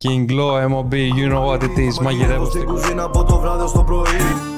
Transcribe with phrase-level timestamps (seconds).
[0.00, 2.02] King Glow, MOB, you know what it is.
[2.02, 4.57] Μαγειρεύω στην κουζίνα από το βράδυ στο πρωί.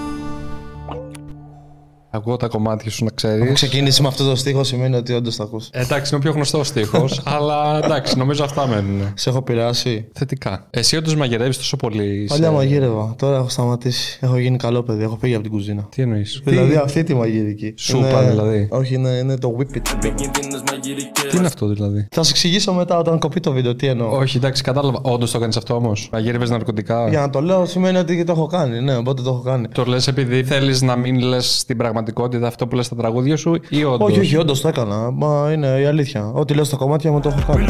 [2.13, 3.45] Ακούω τα κομμάτια σου να ξέρεις.
[3.45, 5.69] Έχω ξεκινήσει με αυτό το στίχο σημαίνει ότι όντως θα ακούς.
[5.73, 9.13] Εντάξει, είναι ο πιο γνωστός στίχος, αλλά εντάξει, νομίζω αυτά μένουν.
[9.15, 10.09] Σε έχω πειράσει.
[10.13, 10.67] Θετικά.
[10.71, 12.27] Εσύ όντως μαγειρεύεις τόσο πολύ.
[12.29, 13.15] Παλιά σε- μαγείρευα.
[13.19, 14.19] Τώρα έχω σταματήσει.
[14.23, 15.03] Έχω γίνει καλό παιδί.
[15.03, 15.87] Έχω φύγει από την κουζίνα.
[15.91, 17.75] Τι εννοείς; Δηλαδή αυτή τη μαγειρική.
[17.77, 18.69] Σούπα, δηλαδή.
[18.71, 19.83] Όχι, είναι, είναι το whip it.
[19.95, 21.31] Επικίνδυνες μαγειρικές.
[21.31, 24.17] Τι είναι αυτό δηλαδή; Θα σου εξηγήσω μετά όταν κοπεί το βίντεο τι εννοώ.
[24.19, 24.99] Όχι, εντάξει, κατάλαβα.
[25.03, 28.47] Όντως το κάνει αυτό όμως; Μαγείρευες ναρκωτικά; Για να το λέω σημαίνει ότι το έχω
[28.47, 28.81] κάνει.
[28.81, 29.69] Ναι, οπότε το έχω κάνει.
[29.69, 31.99] Το λες επειδή θέλεις να μην λες στην πραγματικότητα
[32.47, 35.11] αυτό που λες στα τραγούδια σου ή όντως; Όχι, όχι, όντως το έκανα.
[35.11, 36.31] Μα είναι η αλήθεια.
[36.35, 37.65] Ό,τι λέω στα κομμάτια μου το έχω κάνει.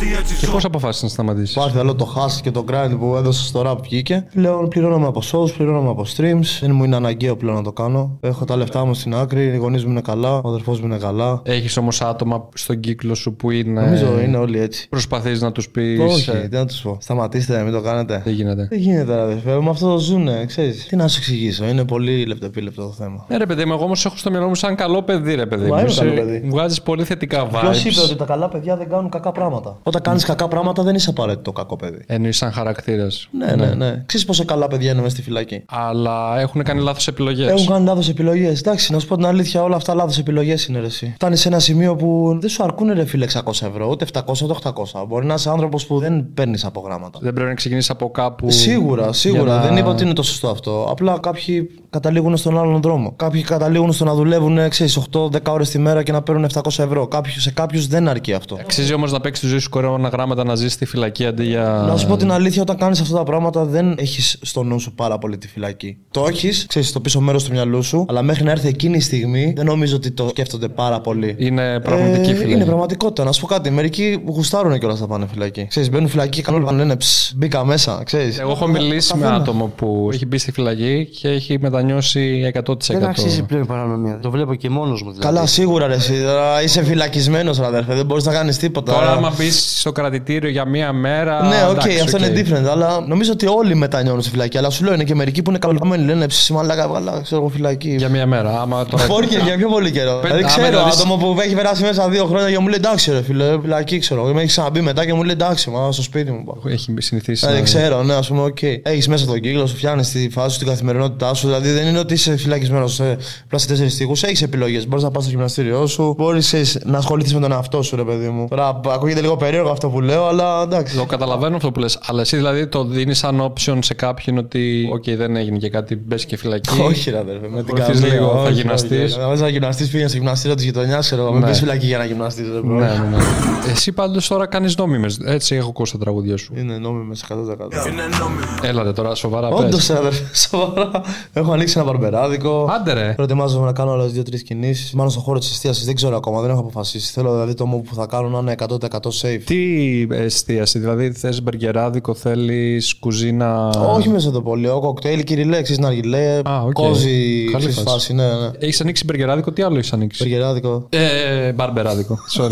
[0.00, 0.52] Μιλώ για δρόμο και για τράγια γιατί έτσι Και ζω.
[0.52, 3.76] πώ αποφάσισε να σταματήσεις; Υπάρχει άλλο το hash και το grind που έδωσα στο rap
[3.82, 4.26] βγήκε.
[4.34, 6.58] Πλέον πληρώνομαι από shows, πληρώνομαι από streams.
[6.60, 8.18] Δεν μου είναι αναγκαίο πλέον να το κάνω.
[8.20, 10.96] Έχω τα λεφτά μου στην άκρη, οι γονείς μου είναι καλά, ο αδερφός μου είναι
[10.98, 11.40] καλά.
[11.44, 13.80] Έχεις όμως άτομα στον κύκλο σου που είναι.
[13.80, 14.88] Νομίζω είναι όλοι έτσι.
[14.88, 16.00] Προσπαθείς να τους πεις.
[16.00, 16.96] Όχι, τι να τους πω.
[17.00, 18.20] Σταματήστε, μην το κάνετε.
[18.24, 18.66] Δεν γίνεται.
[18.70, 19.60] Δεν γίνεται, ρε αδερφέ.
[19.60, 20.86] Με αυτό το ζουνε, ξέρεις.
[20.86, 21.64] Τι να σου εξηγήσω.
[21.66, 23.24] Είναι πολύ λεπτοπίλεπτο το θέμα.
[23.28, 25.70] Ναι, ρε παιδί μου, εγώ όμως έχω στο μυαλό μου σαν καλό παιδί, ρε παιδί
[25.70, 25.82] Μα μου.
[25.82, 26.42] είμαι καλό παιδί.
[26.48, 28.04] Βγάζεις πολύ θετικά Ποιος είπε vibes.
[28.04, 31.52] ότι τα καλά παιδιά δεν κάνουν κακά πράγματα; Όταν κάνεις κακά πράγματα δεν είσαι απαραίτητο
[31.52, 31.98] κακό παιδί.
[32.06, 33.28] Εννοείς σαν χαρακτήρας.
[33.38, 34.02] Ναι, ναι, ναι.
[34.06, 35.62] Ξέρεις πόσο καλά παιδιά είναι μέσα στη φυλακή.
[35.66, 37.48] Αλλά έχουν κάνει λάθος επιλογές.
[37.50, 38.58] Έχουν κάνει λάθος επιλογές.
[38.60, 41.12] Εντάξει, να σου πω την αλήθεια, όλα αυτά λάθος επιλογές είναι ρε, εσύ.
[41.14, 44.52] Φτάνεις σε ένα σημείο που δεν σου αρκούν ρε φίλε 600 ευρώ, ούτε 700 ούτε
[44.52, 45.04] 800.
[45.08, 47.18] Μπορεί να είσαι άνθρωπος που δεν παίρνεις από γράμματα.
[47.22, 48.50] Δεν πρέπει να ξεκινήσεις από κάπου.
[48.50, 49.42] Σίγουρα, σίγουρα.
[49.42, 50.86] για να- Δεν είπα ότι είναι το σωστό αυτό.
[50.90, 53.12] Απλά κάποιοι καταλήγουν στον άλλον δρόμο.
[53.16, 57.06] Κάποιοι καταλήγουν στο να δουλεύουν, ξέρεις, 8-10 ώρες τη μέρα και να παίρνουν 700 ευρώ.
[57.06, 58.56] Κάποιους, σε κάποιους δεν αρκεί αυτό.
[58.60, 61.84] Αξίζει όμως να παίξεις τη ζωή σου κορώνα γράμματα να ζεις στη φυλακή αντί για.
[61.88, 64.94] Να σου πω την αλήθεια, όταν κάνεις αυτά τα πράγματα δεν έχεις στο νου σου
[64.94, 65.96] πάρα πολύ τη φυλακή.
[66.10, 69.00] Το έχεις, ξέρεις, στο πίσω μέρος του μυαλού σου, αλλά μέχρι να έρθει εκείνη η
[69.00, 71.34] στιγμή δεν νομίζω ότι το σκέφτονται πάρα πολύ.
[71.38, 72.52] Είναι πραγματική Ε, φυλακή.
[72.52, 73.24] Είναι πραγματικότητα.
[73.24, 73.70] Να σου πω κάτι.
[73.70, 75.66] Μερικοί γουστάρουν κιόλα να πάνε φυλακή.
[75.68, 78.02] Ξέρεις, μπαίνουν φυλακή, κάνουν λένε ψ, μπήκα μέσα.
[78.04, 78.38] Ξέρεις.
[78.38, 79.40] Εγώ έχω μιλήσει με Καθένα.
[79.42, 82.98] άτομο που έχει μπει στη φυλακή και έχει μετανιώσει 100%.
[82.98, 84.18] Δεν αξίζει πλέον η παρανομία.
[84.22, 85.34] Το βλέπω και μόνος μου δηλαδή.
[85.34, 85.94] Καλά, σίγουρα ρε.
[85.94, 87.94] Εσύ, τώρα είσαι φυλακισμένος, αδερφέ.
[87.94, 88.92] Δεν μπορείς να κάνεις τίποτα.
[88.92, 91.42] Τώρα, άμα μπεις στο κρατητήριο για μία μέρα.
[91.46, 92.22] Ναι, οκ, εντάξει, αυτό οκ.
[92.26, 92.66] είναι different.
[92.70, 94.58] Αλλά νομίζω ότι όλοι μετανιώνουν στη φυλακή.
[94.58, 96.04] Αλλά σου λέω είναι και μερικοί που είναι καλοπαμένοι.
[96.04, 97.94] Λένε ψ, μαλάκα, έβγαλα, ξέρω εγώ φυλακή.
[97.98, 98.60] Για μία μέρα.
[98.60, 99.04] Άμα τώρα.
[99.04, 100.10] Φόρκε για πιο πολύ καιρό.
[100.22, 102.76] Πέντε- Δηλαδή άμα ξέρω δηλαδή- άτομο που έχει περάσει μέσα δύο χρόνια και μου λέει
[102.78, 104.20] εντάξει, ρε φίλε, φυλακή ξέρω.
[104.24, 104.32] εγώ.
[104.32, 106.44] Με έχει ξαναμπεί μετά και μου λέει εντάξει, μα στο σπίτι μου.
[106.44, 106.72] πάω.
[106.72, 107.40] Έχει συνηθίσει.
[107.46, 108.62] Δηλαδή να- ξέρω, ναι, ας πούμε, οκ.
[108.82, 111.46] Έχεις μέσα τον κύκλο σου, φτιάχνεις τη φάση σου, την καθημερινότητά σου.
[111.46, 113.16] Δηλαδή δεν είναι ότι είσαι φυλακισμένος σε
[113.48, 114.12] πλά σε τέσσερις τοίχους.
[114.20, 114.86] Έχεις επιλογές.
[114.88, 116.54] Μπορείς να πας στο γυμναστήριό σου, μπορείς
[116.84, 118.46] να ασχοληθείς με τον εαυτό σου, ρε παιδί μου.
[118.50, 120.96] Τώρα ακούγεται λίγο περίεργο αυτό που λέω, αλλά εντάξει.
[120.96, 121.98] Το καταλαβαίνω αυτό που λες.
[122.06, 124.88] Αλλά εσύ δηλαδή το δίνεις σαν option σε κάποιον ότι.
[124.92, 126.80] Οκ, δεν έγινε και κάτι, μπες και φυλακή.
[126.80, 128.14] Όχι, ρε αδερφέ, με την Ακολουθείς καμία.
[128.14, 129.16] λίγο, θα όχι, γυμναστείς.
[129.16, 129.24] όχι.
[129.30, 131.32] Αν να γυμναστεί, πήγαινε στο γυμναστήριο της γειτονιάς, ξέρω εγώ.
[131.32, 131.50] Μην Ναι.
[131.50, 132.62] πει φυλακή για να γυμναστείς, ρε bro.
[132.64, 132.86] Ναι, ναι,
[133.16, 133.70] ναι.
[133.70, 135.18] Εσύ πάντως τώρα κάνεις νόμιμες.
[135.24, 136.52] Έτσι έχω ακούσει τα τραγούδια σου.
[136.56, 137.86] Είναι νόμιμες 100%.
[137.88, 138.40] Είναι νόμιμο.
[138.62, 139.58] Έλα ρε τώρα, σοβαρά πες.
[139.58, 140.90] Όντως, αδερφέ, σοβαρά.
[141.32, 142.68] Έχω ανοίξει ένα μπαρμπεράδικο.
[142.80, 143.12] Άντε ρε.
[143.16, 144.92] Προετοιμάζομαι να κάνω άλλες δύο-τρεις κινήσεις.
[144.92, 147.12] Μάλλον στον χώρο της εστίασης δεν ξέρω ακόμα, δεν έχω αποφασίσει.
[147.12, 149.40] Θέλω δηλαδή το μου που θα κάνω να είναι 100% safe.
[149.46, 154.68] Τι εστίαση, δηλαδή θες μπεργκεράδικο, θέλεις κουζίνα; Όχι μέσα το πολύ.
[154.68, 156.40] Ο κοκτέιλ, κυριλέ, ξέρεις, ναργιλέ.
[156.48, 156.72] Α, ok.
[156.72, 157.88] Cozy, Καλή ξέρεις, φάση.
[157.88, 158.50] φάση, ναι, ναι.
[158.58, 160.86] Έχεις ανοίξει μπεργκεράδικο, τι άλλο έχεις ανοίξει; Μπεργκεράδικο.
[160.88, 162.18] Ε, μπαρμπεράδικο.
[162.38, 162.50] Sorry.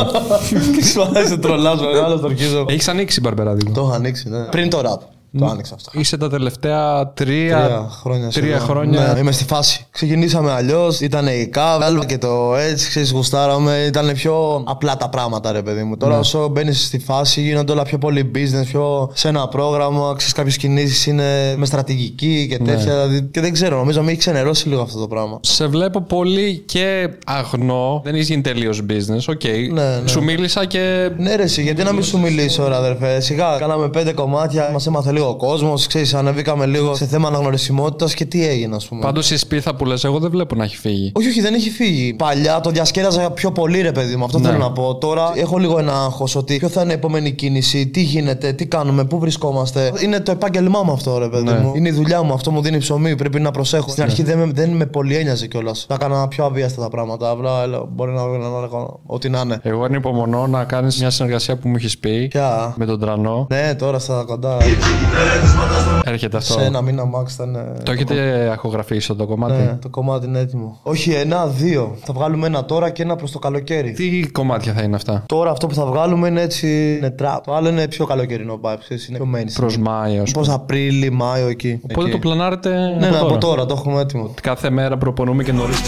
[0.92, 2.64] Σου αρέσει τρολάζ, μεγάλο το αρχίζω.
[2.68, 4.44] έχεις ανοίξει μπαρμπεράδικο; Το έχω ανοίξει, ναι.
[4.44, 5.13] Πριν το rap.
[5.38, 5.90] Το άνοιξα αυτό.
[5.94, 8.28] Είσαι τα τελευταία τρία, Τρία χρόνια.
[8.28, 8.66] τρία σχεδόν.
[8.68, 9.12] χρόνια.
[9.12, 9.86] Ναι, είμαι στη φάση.
[9.90, 11.00] Ξεκινήσαμε αλλιώς.
[11.00, 13.84] Ήταν η κάβα και το έτσι, ξέρεις, γουστάραμε.
[13.86, 15.90] Ήταν πιο απλά τα πράγματα, ρε παιδί μου.
[15.90, 15.96] Ναι.
[15.96, 20.14] Τώρα, όσο μπαίνεις στη φάση, γίνονται όλα πιο πολύ business, πιο σε ένα πρόγραμμα.
[20.16, 22.64] Ξέρεις, κάποιες κινήσεις είναι με στρατηγική και Ναι.
[22.72, 22.92] τέτοια.
[22.92, 25.38] Δηλαδή, και δεν ξέρω, νομίζω με έχει ξενερώσει λίγο αυτό το πράγμα.
[25.42, 28.00] Σε βλέπω πολύ και αγνό.
[28.04, 29.24] Δεν έχει γίνει τελείως business.
[29.28, 29.44] Ok.
[29.72, 30.08] Ναι, ναι.
[30.08, 31.10] Σου μίλησα και.
[31.16, 33.20] Ναι, ρε, εσύ, γιατί να μην σου μιλήσω, ρε αδερφέ.
[33.20, 35.86] Σιγά, κάναμε πέντε κομμάτια, μας έμαθε λίγο ο κόσμος.
[35.86, 39.00] Ξέρεις, ανεβήκαμε λίγο σε θέμα αναγνωρισιμότητας και τι έγινε, ας πούμε.
[39.00, 41.12] Πάντως η σπίθα που λες, εγώ δεν βλέπω να έχει φύγει.
[41.14, 42.14] Όχι, όχι, δεν έχει φύγει.
[42.14, 44.24] Παλιά το διασκέδαζα πιο πολύ, ρε παιδί μου.
[44.24, 44.44] Αυτό Ναι.
[44.46, 44.94] θέλω να πω.
[44.94, 48.66] Τώρα έχω λίγο ένα άγχος ότι ποιο θα είναι η επόμενη κίνηση, τι γίνεται, τι
[48.66, 49.92] κάνουμε, πού βρισκόμαστε.
[50.02, 51.58] Είναι το επάγγελμά μου αυτό, ρε παιδί Ναι.
[51.58, 51.72] μου.
[51.76, 53.16] Είναι η δουλειά μου, αυτό μου δίνει ψωμί.
[53.16, 53.88] Πρέπει να προσέχω.
[53.90, 55.84] Στην αρχή δεν με, δεν με πολύ ένοιαζε κιόλας.
[55.88, 57.30] Θα έκανα πιο αβίαστα τα πράγματα.
[57.30, 58.68] Απλά έλα, μπορεί να, να, να, να
[59.06, 59.58] ό,τι να είναι.
[59.62, 63.46] Εγώ ανυπομονώ να κάνεις μια συνεργασία που μου έχεις πει Ποια; με τον τρανό.
[63.50, 64.56] Ναι, τώρα στα κοντά.
[66.06, 66.52] Έρχεται αυτό.
[66.52, 67.54] σε ένα μήνα max ήταν.
[67.54, 70.78] ε, Το έχετε αχογραφήσει αυτό το κομμάτι; Ναι, το κομμάτι είναι έτοιμο.
[70.82, 71.96] Όχι, ένα, δύο.
[72.04, 73.92] Θα βγάλουμε ένα τώρα και ένα προς το καλοκαίρι.
[73.92, 76.94] Τι κομμάτια θα είναι αυτά; Τώρα αυτό που θα βγάλουμε είναι έτσι.
[76.96, 77.38] Είναι trap.
[77.44, 78.76] Το άλλο είναι πιο καλοκαιρινό vibe.
[78.80, 79.52] ξέρεις, Είναι πιο mainstream.
[79.54, 80.46] Προς Μάιο, ας πούμε.
[80.46, 81.80] Πώ Απρίλη, Μάιο εκεί.
[81.90, 82.10] Οπότε Εκεί.
[82.10, 82.70] το πλανάρετε.
[82.70, 83.38] Ναι, ναι, από από τώρα.
[83.38, 84.30] τώρα το έχουμε έτοιμο.
[84.42, 85.80] Κάθε μέρα προπονούμαι και νωρίς.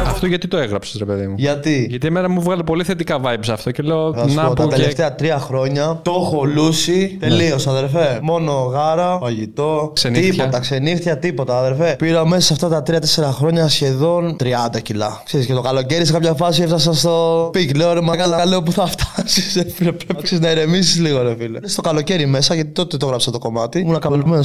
[0.00, 3.48] Αυτό γιατί το έγραψες, ρε παιδί μου; Γιατί; Γιατί εμένα μου έβγαλε πολύ θετικά vibes
[3.50, 4.74] αυτό και λέω Θα σου να πω, τα που και.
[4.74, 7.16] τελευταία τρία χρόνια το έχω λούσει.
[7.20, 8.18] Τελείως, αδερφέ.
[8.22, 9.90] Μόνο τσιγάρα, φαγητό.
[9.94, 10.30] Ξενύχτια.
[10.32, 11.94] Τίποτα, ξενύχτια, τίποτα, αδερφέ.
[11.98, 15.22] Πήρα μέσα σε αυτά τα τρία-τέσσερα χρόνια σχεδόν 30 κιλά.
[15.24, 17.76] Ξέρεις, και το καλοκαίρι σε κάποια φάση έφτασα στο peak.
[17.76, 19.64] Λέω ρε μαλάκα, λέω που θα φτάσεις.
[19.78, 21.58] Πρέπει ξέρεις, να ηρεμήσει λίγο, ρε φίλε.
[21.64, 23.78] Στο καλοκαίρι μέσα, γιατί τότε το έγραψα το κομμάτι.
[23.78, 24.44] Ήμουν καπελωμένο,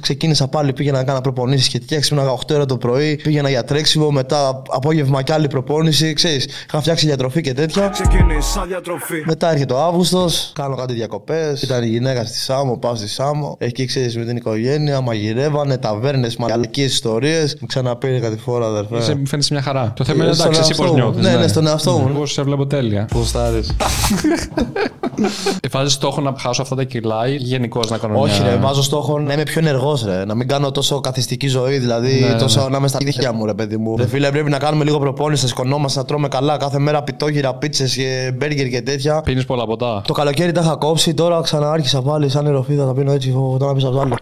[0.00, 1.98] ξεκίνησα πάλι, πήγαινα να κάνω προπονήσεις και τέτοια.
[2.00, 6.12] Ξύπναγα 8 ώρα το πρωί, πήγαινα για τρέξιμο, μετά απόγευμα κι άλλη προπόνηση.
[6.12, 7.88] Ξέρεις, είχα φτιάξει διατροφή και τέτοια.
[7.88, 9.22] Ξεκίνησα διατροφή.
[9.26, 11.62] Μετά έρχεται ο Αύγουστος, κάνω κάτι διακοπές.
[11.62, 13.56] Ήταν η γυναίκα στη Σάμο, πάω στη Σάμο.
[13.58, 17.56] Εκεί ξέρεις με την οικογένεια, μαγειρεύανε, ταβέρνες, μαγαλικέ ιστορίες.
[17.60, 18.96] Μου ξαναπήρε κάτι φορά, αδερφέ.
[18.96, 19.92] Είσαι, μου φαίνεται μια χαρά.
[19.96, 21.10] Το θέμα είναι Στον εντάξει, εσύ εαυτό πώς μου.
[21.12, 21.22] νιώθεις.
[21.32, 22.08] Ναι, ναι, στον εαυτό μου.
[22.14, 23.08] Εγώ σε βλέπω τέλεια.
[23.12, 23.60] Ποστάρι.
[25.70, 28.50] Βάζει στόχο να χάσω αυτά τα κιλά ή γενικώς να κάνω Όχι, μια...
[28.50, 30.24] ρε, βάζω στόχο να είμαι πιο ενεργός, ρε.
[30.24, 33.54] Να μην κάνω τόσο καθιστική ζωή, δηλαδή Ναι, τόσο να είμαι στα δίχτυα μου, ρε
[33.54, 33.96] παιδί μου.
[33.96, 37.54] Ρε φίλε, πρέπει να κάνουμε λίγο προπόνηση, να σκονόμαστε, να τρώμε καλά κάθε μέρα πιτόγυρα,
[37.54, 39.20] πίτσες και μπέργκερ και τέτοια.
[39.20, 40.02] Πίνεις πολλά ποτά.
[40.06, 43.74] Το καλοκαίρι τα είχα κόψει, τώρα ξανάρχισα πάλι σαν νεροφίδα, τα πίνω έτσι, φοβό, τώρα
[43.74, 44.14] πίσω από το άλλο.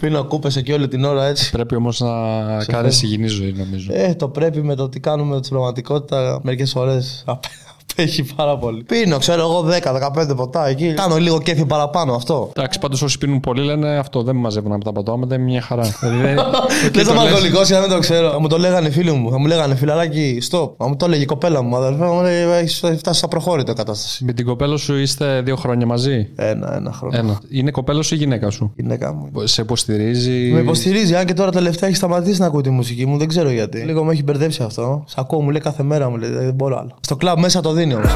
[0.00, 1.50] Πίνω κούπες εκεί όλη την ώρα έτσι.
[1.50, 2.08] Πρέπει όμως να
[2.64, 3.90] κάνει υγιεινή ζωή, νομίζω.
[3.92, 7.24] Ε, το πρέπει με το τι κάνουμε στην πραγματικότητα μερικές φορές.
[7.92, 8.82] Απέχει πάρα πολύ.
[8.82, 9.64] Πίνω, ξέρω εγώ
[10.30, 10.94] 10-15 ποτά εκεί.
[10.94, 12.50] Κάνω λίγο κέφι παραπάνω αυτό.
[12.56, 15.40] Εντάξει, πάντως όσοι πίνουν πολύ λένε αυτό δεν με μαζεύουν από τα ποτά, άμα δεν
[15.40, 15.82] είναι μια χαρά.
[16.00, 16.38] δηλαδή, δεν-
[16.86, 17.32] εκεί Δεν το είμαι λες.
[17.32, 18.30] αλκοολικό για να μην το ξέρω.
[18.30, 19.30] Θα μου το λέγανε φίλοι μου.
[19.30, 20.70] Θα μου λέγανε φιλαράκι, stop.
[20.78, 21.76] Θα μου το έλεγε η κοπέλα μου.
[21.76, 24.24] Αδερφέ μου λέει: Έχει φτάσεις στα προχώρητα η κατάσταση.
[24.24, 27.16] Με την κοπέλα σου είστε δύο χρόνια μαζί; Ένα, ένα χρόνο.
[27.18, 27.40] Ένα.
[27.50, 29.30] Είναι κοπέλα σου ή γυναίκα σου; Γυναίκα μου.
[29.44, 33.18] Σε υποστηρίζει; Με υποστηρίζει, αν και τώρα τελευταία έχει σταματήσει να ακούει τη μουσική μου,
[33.18, 33.78] δεν ξέρω γιατί.
[33.78, 35.04] Λίγο με έχει μπερδέψει αυτό.
[35.06, 36.90] Σ' ακούω, μου λέει κάθε μέρα, μου λέει, δεν μπορώ άλλο.
[37.00, 38.10] Στο κλαμπ μέσα το δίνει όμως.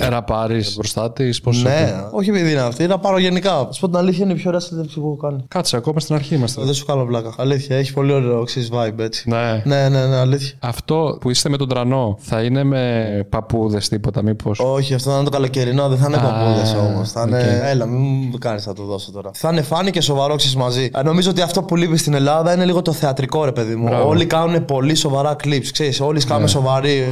[0.00, 1.40] Ένα πάρει μπροστά της.
[1.40, 3.50] Πώς Ναι, όχι επειδή είναι αυτή, να πάρω γενικά.
[3.50, 5.44] Θα σου πω την αλήθεια, είναι η πιο ωραία συνέντευξη που έχω κάνει.
[5.48, 6.62] Κάτσε, ακόμα στην αρχή είμαστε.
[6.64, 7.34] Δεν σου κάνω πλάκα.
[7.38, 9.28] Αλήθεια, έχει πολύ ωραίο εξή vibe έτσι.
[9.30, 9.62] Ναι.
[9.64, 10.56] Ναι, ναι, ναι, αλήθεια.
[10.60, 15.16] Αυτό που είστε με τον Τράνο θα είναι με παππούδες τίποτα, μήπως; Όχι, αυτό θα
[15.16, 17.12] είναι το καλοκαιρινό, δεν θα είναι Α, παππούδες όμως.
[17.12, 17.38] Θα είναι.
[17.38, 17.44] οκ.
[17.64, 18.00] Έλα, μην
[18.30, 19.30] μου κάνεις να το δώσω τώρα.
[19.34, 20.90] Θα είναι funny και σοβαρό ξέρεις, μαζί.
[20.94, 23.88] Ε, Νομίζω ότι αυτό που λείπει στην Ελλάδα είναι λίγο το θεατρικό, ρε παιδί μου.
[23.88, 24.08] Μπράβο.
[24.08, 26.00] Όλοι κάνουν πολύ σοβαρά clips, ξέρεις.
[26.00, 27.04] Όλοι σκάμε σοβαροί.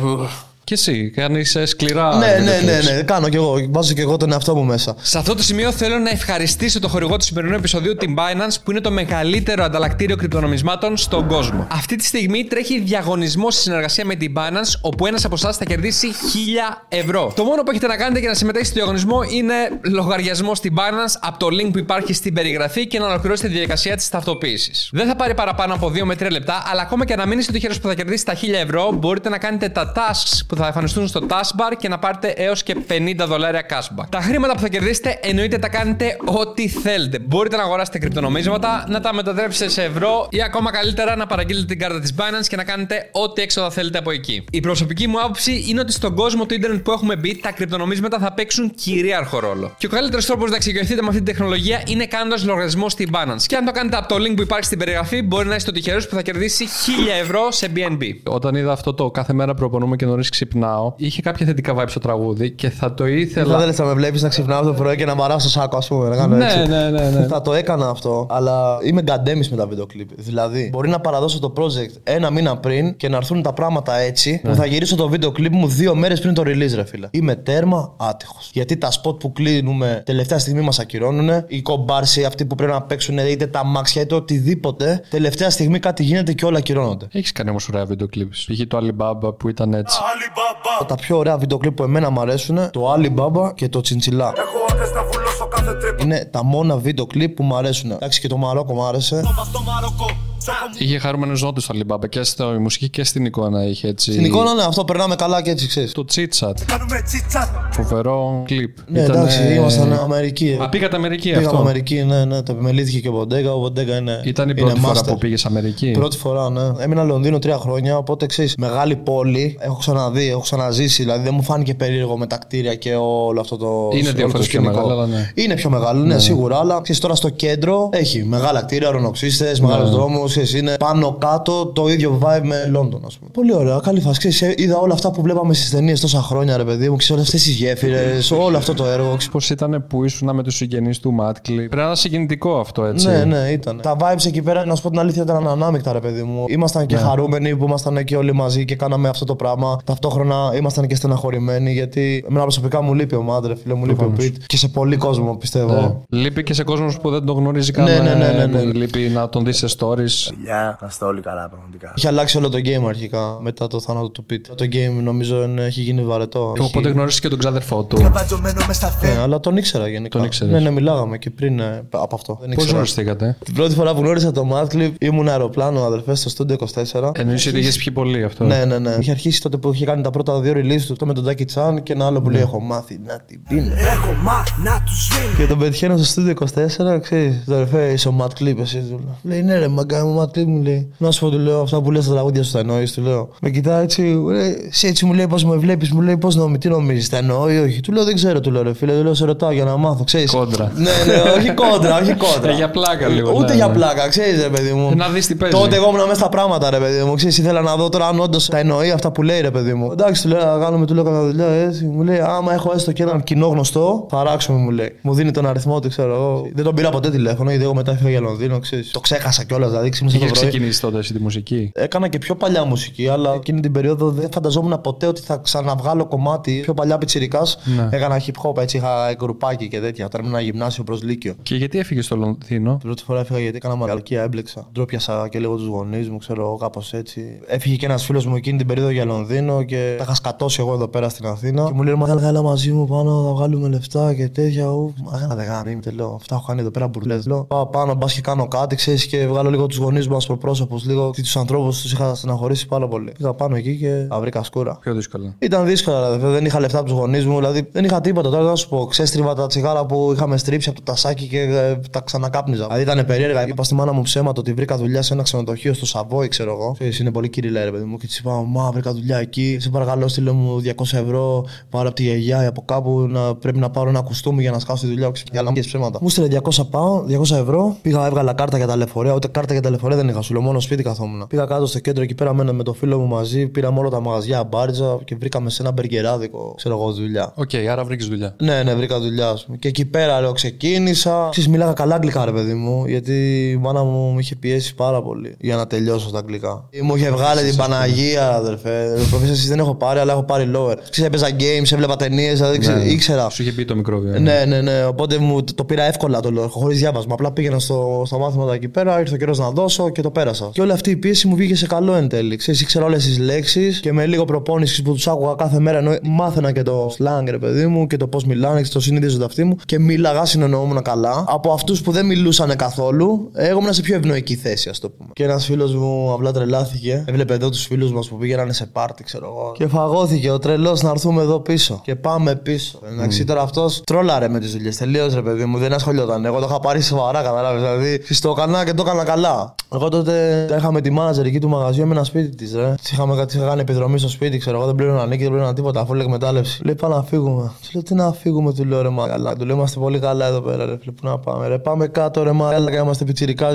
[0.64, 2.16] Και εσύ, κάνει σκληρά.
[2.16, 2.94] Ναι, ναι, βίντεο ναι, clips.
[2.94, 3.66] ναι, κάνω κι εγώ.
[3.70, 4.94] Βάζω κι εγώ τον εαυτό μου μέσα.
[5.02, 8.70] Σε αυτό το σημείο θέλω να ευχαριστήσω το χορηγό του σημερινού επεισοδίου, την Binance, που
[8.70, 11.66] είναι το μεγαλύτερο ανταλλακτήριο κρυπτονομισμάτων στον κόσμο.
[11.70, 15.64] Αυτή τη στιγμή τρέχει διαγωνισμό στη συνεργασία με την Binance, όπου ένας από εσάς θα
[15.64, 17.32] κερδίσει 1000 ευρώ.
[17.36, 21.18] Το μόνο που έχετε να κάνετε για να συμμετέχετε στο διαγωνισμό είναι λογαριασμό στην Binance
[21.20, 24.88] από το link που υπάρχει στην περιγραφή και να ολοκληρώσετε τη διαδικασία της ταυτοποίησης.
[24.92, 27.52] Δεν θα πάρει παραπάνω από 2 με 3 λεπτά, αλλά ακόμα και να μην είστε
[27.52, 31.06] τυχερός που θα κερδίσει τα 1000 ευρώ, μπορείτε να κάνετε τα tasks που θα εμφανιστούν
[31.06, 34.04] στο taskbar και να πάρετε έως και 50 δολάρια cashback.
[34.08, 37.18] Τα χρήματα που θα κερδίσετε εννοείται τα κάνετε ό,τι θέλετε.
[37.18, 41.78] Μπορείτε να αγοράσετε κρυπτονομίσματα, να τα μετατρέψετε σε ευρώ ή ακόμα καλύτερα να παραγγείλετε την
[41.78, 44.44] κάρτα της Binance και να κάνετε ό,τι έξοδα θέλετε από εκεί.
[44.50, 48.18] Η προσωπική μου άποψη είναι ότι στον κόσμο του Ιντερνετ που έχουμε μπει, τα κρυπτονομίσματα
[48.18, 49.74] θα παίξουν κυρίαρχο ρόλο.
[49.78, 53.42] Και ο καλύτερος τρόπος να εξοικειωθείτε με αυτή την τεχνολογία είναι κάνοντας λογαριασμό στη Binance.
[53.46, 55.72] Και αν το κάνετε από το link που υπάρχει στην περιγραφή, μπορεί να είστε ο
[55.72, 58.14] τυχερός που θα κερδίσει 1000 ευρώ σε BNB.
[58.24, 62.00] Όταν είδα αυτό το κάθε μέρα προπονούμε και νωρίς ξυπνάω, είχε κάποια θετικά vibe στο
[62.00, 63.58] τραγούδι και θα το Θα ήθελα.
[63.58, 66.08] θέλεις να με βλέπεις να ξυπνάω το πρωί και να μαράω στο σάκο, ας πούμε.
[66.08, 66.58] Να κάνω Ναι, έτσι.
[66.58, 67.26] ναι, ναι, ναι.
[67.26, 70.08] Θα το έκανα αυτό, αλλά είμαι γκαντέμις με τα βίντεο κλιπ.
[70.16, 74.40] Δηλαδή, μπορεί να παραδώσω το project ένα μήνα πριν και να έρθουν τα πράγματα έτσι
[74.44, 74.50] Ναι.
[74.50, 77.08] που θα γυρίσω το βίντεο κλιπ μου δύο μέρες πριν το release, ρε φίλε.
[77.10, 78.50] Είμαι τέρμα άτυχος.
[78.52, 82.82] Γιατί τα spot που κλείνουμε τελευταία στιγμή μας ακυρώνουν, οι κομπάρσοι αυτοί που πρέπει να
[82.82, 87.06] παίξουν είτε τα μάξια είτε οτιδήποτε, τελευταία στιγμή κάτι γίνεται και όλα ακυρώνονται.
[87.12, 88.52] Έχεις κάνει όμως ωραία βίντεο clips.
[88.52, 88.60] Π.χ.
[88.68, 89.98] το Alibaba που ήταν έτσι.
[90.34, 90.86] Alibaba.
[90.86, 94.32] Τα πιο ωραία βίντεο κλιπ που εμένα μου αρέσουν, το Alibaba και το Τσιντσιλά.
[94.36, 96.02] Έχω άντρες να βουλώσω κάθε τρύπα.
[96.02, 97.90] Είναι τα μόνα βίντεο κλιπ που μου αρέσουν.
[97.90, 99.20] Εντάξει και το Μαρόκο μου άρεσε.
[99.36, 100.06] Πας στο Μαροκό.
[100.44, 100.76] Τσόκο μου.
[100.78, 104.12] Είχε χαρούμενους νότε στο Alibaba και στη μουσική και στην εικόνα είχε έτσι.
[104.12, 105.92] Στην εικόνα ναι, αυτό περνάμε καλά και έτσι ξέρεις.
[105.92, 106.52] Το chit chat.
[106.66, 107.48] Κάνουμε τσιτσάτ.
[107.70, 108.76] Φοβερό κλιπ.
[108.86, 110.58] Ναι, Ήτανε- εντάξει, ήμασταν Αμερική.
[110.62, 112.42] Α, πήγατε Αμερική Πήγαμε αυτό; Αμερική, ναι, ναι.
[112.42, 113.52] Το επιμελήθηκε και ο Μποντέγκα.
[113.54, 114.20] Ο Μποντέγκα είναι.
[114.24, 115.06] Ήταν η είναι πρώτη φορά master.
[115.06, 116.62] που πήγες Αμερική; Πρώτη φορά, ναι.
[116.78, 119.56] Έμεινα Λονδίνο τρία χρόνια, οπότε ξέρεις, μεγάλη πόλη.
[119.60, 121.02] Έχω ξαναδεί, έχω ξαναζήσει.
[121.02, 123.88] Δηλαδή δεν μου φάνηκε περίεργο με τα κτίρια και όλο αυτό το.
[123.92, 124.80] Είναι όλο δύο το φορές πιο σκηνικό.
[124.80, 125.30] μεγάλο, αλλά ναι.
[125.34, 126.58] Είναι πιο μεγάλο, ναι, σίγουρα.
[126.58, 130.33] Αλλά ξέρεις τώρα στο κέντρο έχει μεγάλα κτίρια, αερονοξύστε, μεγάλους δρόμους.
[130.54, 133.30] Είναι πάνω κάτω το ίδιο vibe με Λόντον, ας πούμε.
[133.32, 134.18] Πολύ ωραία, καλή φάση.
[134.18, 136.96] Ξέρεις, ε, είδα όλα αυτά που βλέπαμε στις ταινίες τόσα χρόνια, ρε παιδί μου.
[136.96, 139.16] Ξέρεις όλες αυτές τις γέφυρες, όλο αυτό το έργο.
[139.30, 141.56] Πώς ήταν που ήσουν με τους συγγενείς του Μάτκλι.
[141.56, 143.06] Πρέπει να είναι συγκινητικό αυτό έτσι.
[143.06, 143.80] Ναι, ναι, ήταν.
[143.82, 146.44] Τα vibes εκεί πέρα, να σου πω την αλήθεια, ήταν ανάμεικτα, ρε παιδί μου.
[146.48, 146.86] Ήμασταν Ναι.
[146.86, 149.76] και χαρούμενοι που ήμασταν εκεί όλοι μαζί και κάναμε αυτό το πράγμα.
[149.84, 154.12] Ταυτόχρονα ήμασταν και στεναχωρημένοι γιατί εμένα προσωπικά μου λείπει ο Μάντρε, φίλε μου λείπει ο
[154.16, 156.04] Πιτ και σε πολύ κόσμο πιστεύω.
[156.08, 156.18] Ναι.
[156.20, 157.84] Λείπει και σε κόσμο που δεν τον γνωρίζει καν.
[157.84, 158.62] Ναι, ναι, ναι, ναι, ε, ναι.
[158.62, 160.23] που Λείπει να τον δεις σε stories.
[160.44, 161.92] Γεια, να είστε όλοι καλά πραγματικά.
[161.96, 164.46] Είχε αλλάξει όλο το game αρχικά μετά το θάνατο του Πιτ.
[164.46, 166.52] Το game νομίζω είναι- έχει γίνει βαρετό.
[166.56, 167.96] Έχει- Οπότε γνώρισε και τον ξάδερφό του.
[167.96, 169.22] Καβατζωμένο με στα Ναι, θέα.
[169.22, 170.18] αλλά τον ήξερα γενικά.
[170.18, 170.52] Τον ήξερες.
[170.52, 172.36] Ναι, ναι, μιλάγαμε και πριν ε, από αυτό.
[172.40, 172.72] Δεν Πώ ήξερα.
[172.72, 173.36] γνωριστήκατε.
[173.44, 176.56] Την πρώτη φορά που γνώρισα το Madclip ήμουν αεροπλάνο αδερφές στο Studio
[176.92, 177.10] 24.
[177.14, 178.44] Εννοείς ότι είχες πιει πολύ αυτό.
[178.44, 178.96] Ναι, ναι, ναι.
[179.00, 181.44] Είχε αρχίσει τότε που είχε κάνει τα πρώτα δύο release του, το με τον Jackie
[181.54, 183.72] Chan και ένα άλλο που λέει Έχω μάθει να την πίνω.
[183.74, 185.36] Έχω μα να τους σβήνω.
[185.36, 189.00] Και τον πετυχαίνω στο Studio 24, ξέρεις, το ρεφέ, είσαι ο Matt Clip, εσύ του
[189.04, 189.18] λέω.
[189.22, 190.88] Λέει, ναι, ρε, μαγκά μου, Matt Clip μου λέει.
[190.96, 193.28] Να σου πω, του λέω, αυτά που λες στα τραγούδια σου τα εννοεί, του λέω.
[193.40, 196.34] Με κοιτάει έτσι, μου λέει, εσύ έτσι μου λέει, πώς με βλέπεις, μου λέει, πώς
[196.34, 197.80] νομίζει, τι νομίζεις, τα εννοώ ή όχι.
[197.80, 200.04] Του λέω, δεν ξέρω, του λέω, ρε φίλε, του λέω, σε ρωτάω για να μάθω,
[200.04, 200.30] ξέρεις.
[200.30, 200.72] Κόντρα.
[200.74, 202.50] Ναι, ναι, όχι κόντρα, όχι κόντρα.
[202.50, 203.72] Ε, για πλάκα λίγο, Ούτε ναι, για ναι.
[203.74, 204.92] πλάκα, ξέρεις, ρε παιδί μου.
[204.96, 205.56] Να δεις τι παίζει.
[205.56, 207.14] Τότε εγώ ήμουν μέσα στα πράγματα, ρε παιδί μου.
[207.14, 209.92] Ξέρεις, ήθελα να δω τώρα αν όντως τα εννοεί αυτά που λέει, ρε παιδί μου.
[209.92, 211.84] Εντάξει, του λέω, να κάνουμε, του λέω κατά δουλειά, έτσι.
[211.84, 214.92] Μου λέει, άμα έχω έστω και έναν κοινό γνωστό, θα ράξουμε, μου λέει.
[215.00, 216.46] Μου δίνει τον αριθμό του, ξέρω εγώ.
[216.54, 218.90] Δεν τον πήρα ποτέ τηλέφωνο, γιατί εγώ μετά έφυγα για Λονδίνο, ξέρεις.
[218.90, 220.50] Το ξέχασα κιόλας, δηλαδή ξύπνησα το Είχε πρωί.
[220.50, 224.28] ξεκινήσει τότε εσύ τη μουσική; Έκανα και πιο παλιά μουσική, αλλά εκείνη την περίοδο δεν
[224.32, 226.60] φανταζόμουν ποτέ ότι θα ξαναβγάλω κομμάτι.
[226.62, 227.88] Πιο παλιά πιτσιρικάς Ναι.
[227.90, 230.04] έκανα hip hop, έτσι είχα γκρουπάκι και τέτοια.
[230.06, 231.34] Όταν ήμουν γυμνάσιο προς Λύκειο.
[231.42, 234.68] Και γιατί έφυγες στο Λονδίνο; Την πρώτη φορά έφυγα γιατί έκανα μαγαλκία, έμπλεξα.
[234.72, 237.22] Ντρόπιασα και λίγο τους γονείς μου, ξέρω εγώ, κάπως έτσι.
[237.46, 240.72] Έφυγε και ένας φίλος μου εκείνη την περίοδο για Λονδίνο και τα είχα σκατώσει εγώ
[240.74, 241.64] εδώ πέρα στην Αθήνα.
[241.64, 244.66] Και μου λέει: Μα έλα, έλα μαζί μου πάνω, θα βγάλουμε λεφτά και τέτοια.
[244.70, 245.28] Ου, Μα δεν
[245.64, 246.12] δεν είμαι λέω.
[246.14, 247.26] Αυτά έχω κάνει εδώ πέρα μπουρλές.
[247.26, 250.80] Λέω: Πάω πάνω, μπας και κάνω κάτι, ξέρεις και βγάλω λίγο τους γονείς μας προπρόσωπου,
[250.84, 253.12] λίγο τους ανθρώπους τους είχα στεναχωρήσει πάρα πολύ.
[253.18, 254.78] Πήγα πάνω εκεί και τα βρήκα σκούρα.
[254.80, 255.34] Πιο δύσκολα.
[255.38, 256.34] Ήταν δύσκολα, δηλαδή.
[256.34, 258.30] Δεν είχα λεφτά από τους γονείς μου, δηλαδή δεν είχα τίποτα.
[258.30, 261.78] Τώρα να σου πω, ξέστριβα τα τσιγάρα που είχαμε στρίψει από το τασάκι και ε,
[261.90, 262.64] τα ξανακάπνιζα.
[262.64, 263.46] Δηλαδή ήταν περίεργα.
[263.48, 266.72] Είπα στη μάνα μου ψέματα ότι βρήκα δουλειά σε ένα ξενοδοχείο στο Σαββόη, ξέρω εγώ.
[266.72, 267.96] Ξέρεις, είναι πολύ κυριλέ, ρε παιδί μου.
[267.96, 269.56] Και της είπα, Μα βρήκα δουλειά εκεί.
[269.60, 271.44] Σε παρακαλώ, στείλε μου 200 ευρώ.
[271.70, 274.58] Πάρω από τη γιαγιά ή από κάπου να πρέπει να πάρω ένα κουστούμι για να
[274.58, 275.12] σκάσω τη δουλειά.
[275.32, 275.98] Για να ψέματα.
[276.02, 277.76] Μου στείλε 200 πάω, 200 ευρώ.
[277.82, 279.12] Πήγα, έβγαλα κάρτα για τα λεωφορεία.
[279.12, 280.20] Ούτε κάρτα για τα λεωφορεία δεν είχα.
[280.22, 281.26] Σου λέω μόνο σπίτι καθόμουν.
[281.28, 283.46] Πήγα κάτω στο κέντρο εκεί πέρα με, με το φίλο μου μαζί.
[283.46, 287.32] Πήραμε όλα τα μαγαζιά μπάρτζα και βρήκαμε σε ένα μπεργκεράδικο, ξέρω εγώ, δουλειά.
[287.34, 288.36] Οκ, άρα βρήκες δουλειά.
[288.40, 289.28] Ναι, ναι, βρήκα δουλειά.
[289.28, 289.56] ας πούμε.
[289.56, 291.28] Και εκεί πέρα λέω, ξεκίνησα.
[291.30, 295.02] Ξέρεις, μίλαγα καλά αγγλικά, ρε παιδί μου, γιατί η μάνα μου με είχε πιέσει πάρα
[295.02, 296.68] πολύ για να τελειώσω στα αγγλικά.
[296.82, 298.98] Μου είχε βγάλει την Παναγία, αδερφέ.
[299.10, 300.74] Proficiency δεν έχω πάρει, αλλά έχω πάρει lower.
[300.90, 303.28] Ξέρεις, έπαιζα games, έβλεπα ταινίες, δηλαδή ξέρω, ήξερα.
[303.30, 304.18] Σου είχε πει το μικρόβιο.
[304.18, 304.84] Ναι, ναι, ναι.
[304.84, 307.14] Οπότε μου το, το πήρα εύκολα το λέω, χωρίς διάβασμα.
[307.14, 310.50] Απλά πήγαινα στο, στα μάθηματα εκεί πέρα, ήρθε ο καιρός να δώσω και το πέρασα.
[310.52, 312.36] Και όλη αυτή η πίεση μου βγήκε σε καλό εν τέλει.
[312.36, 315.96] Ξέρεις, ήξερα όλες τις λέξεις και με λίγο προπόνησης που τους άκουγα κάθε μέρα, ενώ
[316.02, 319.44] μάθαινα και το slang, ρε παιδί μου, και το πώς μιλάνε και το συνείδησε αυτή
[319.44, 321.24] μου και μίλαγα, συνεννοούμουν καλά.
[321.28, 325.10] Από αυτούς που δεν μιλούσαν καθόλου, εγώ ήμουν σε πιο ευνοϊκή θέση, ας το πούμε.
[325.12, 327.04] Και ένας φίλος μου απλά τρελάθηκε.
[327.06, 329.52] Έβλεπε εδώ τους φίλους μας που πήγαιναν σε πάρτι, ξέρω εγώ.
[329.56, 331.80] Και φαγώθηκε ο τρελός να έρθουμε εδώ πίσω.
[331.84, 332.78] Και πάμε πίσω.
[332.92, 334.76] Εντάξει, τώρα αυτός τρόλαρε με τις δουλειές.
[334.76, 336.24] Τελείως ρε παιδί μου, δεν ασχολιόταν.
[336.24, 337.62] Εγώ το είχα πάρει σοβαρά, κατάλαβες.
[337.62, 339.53] Δηλαδή, της το έκανα και το έκανα καλά.
[339.74, 342.74] Εγώ τότε τα είχαμε τη μάνατζερ εκεί του μαγαζιού με ένα σπίτι της, ρε.
[342.74, 344.66] Της είχαμε κάτι, είχα κάνει επιδρομή στο σπίτι, ξέρω εγώ.
[344.66, 345.80] Δεν πλήρωνα νίκη, δεν πλήρωνα τίποτα.
[345.80, 346.64] Αφού λέει εκμετάλλευση.
[346.64, 347.52] Λέει πάμε να φύγουμε.
[347.62, 349.36] Του λέω τι να φύγουμε, του λέω ρε μα καλά.
[349.36, 350.78] Του λέω είμαστε πολύ καλά εδώ πέρα, ρε.
[350.78, 351.58] Φίλε, Πού να πάμε, ρε.
[351.58, 352.54] Πάμε κάτω, ρε μα.
[352.54, 353.48] Έλα, είμαστε πιτσιρικά,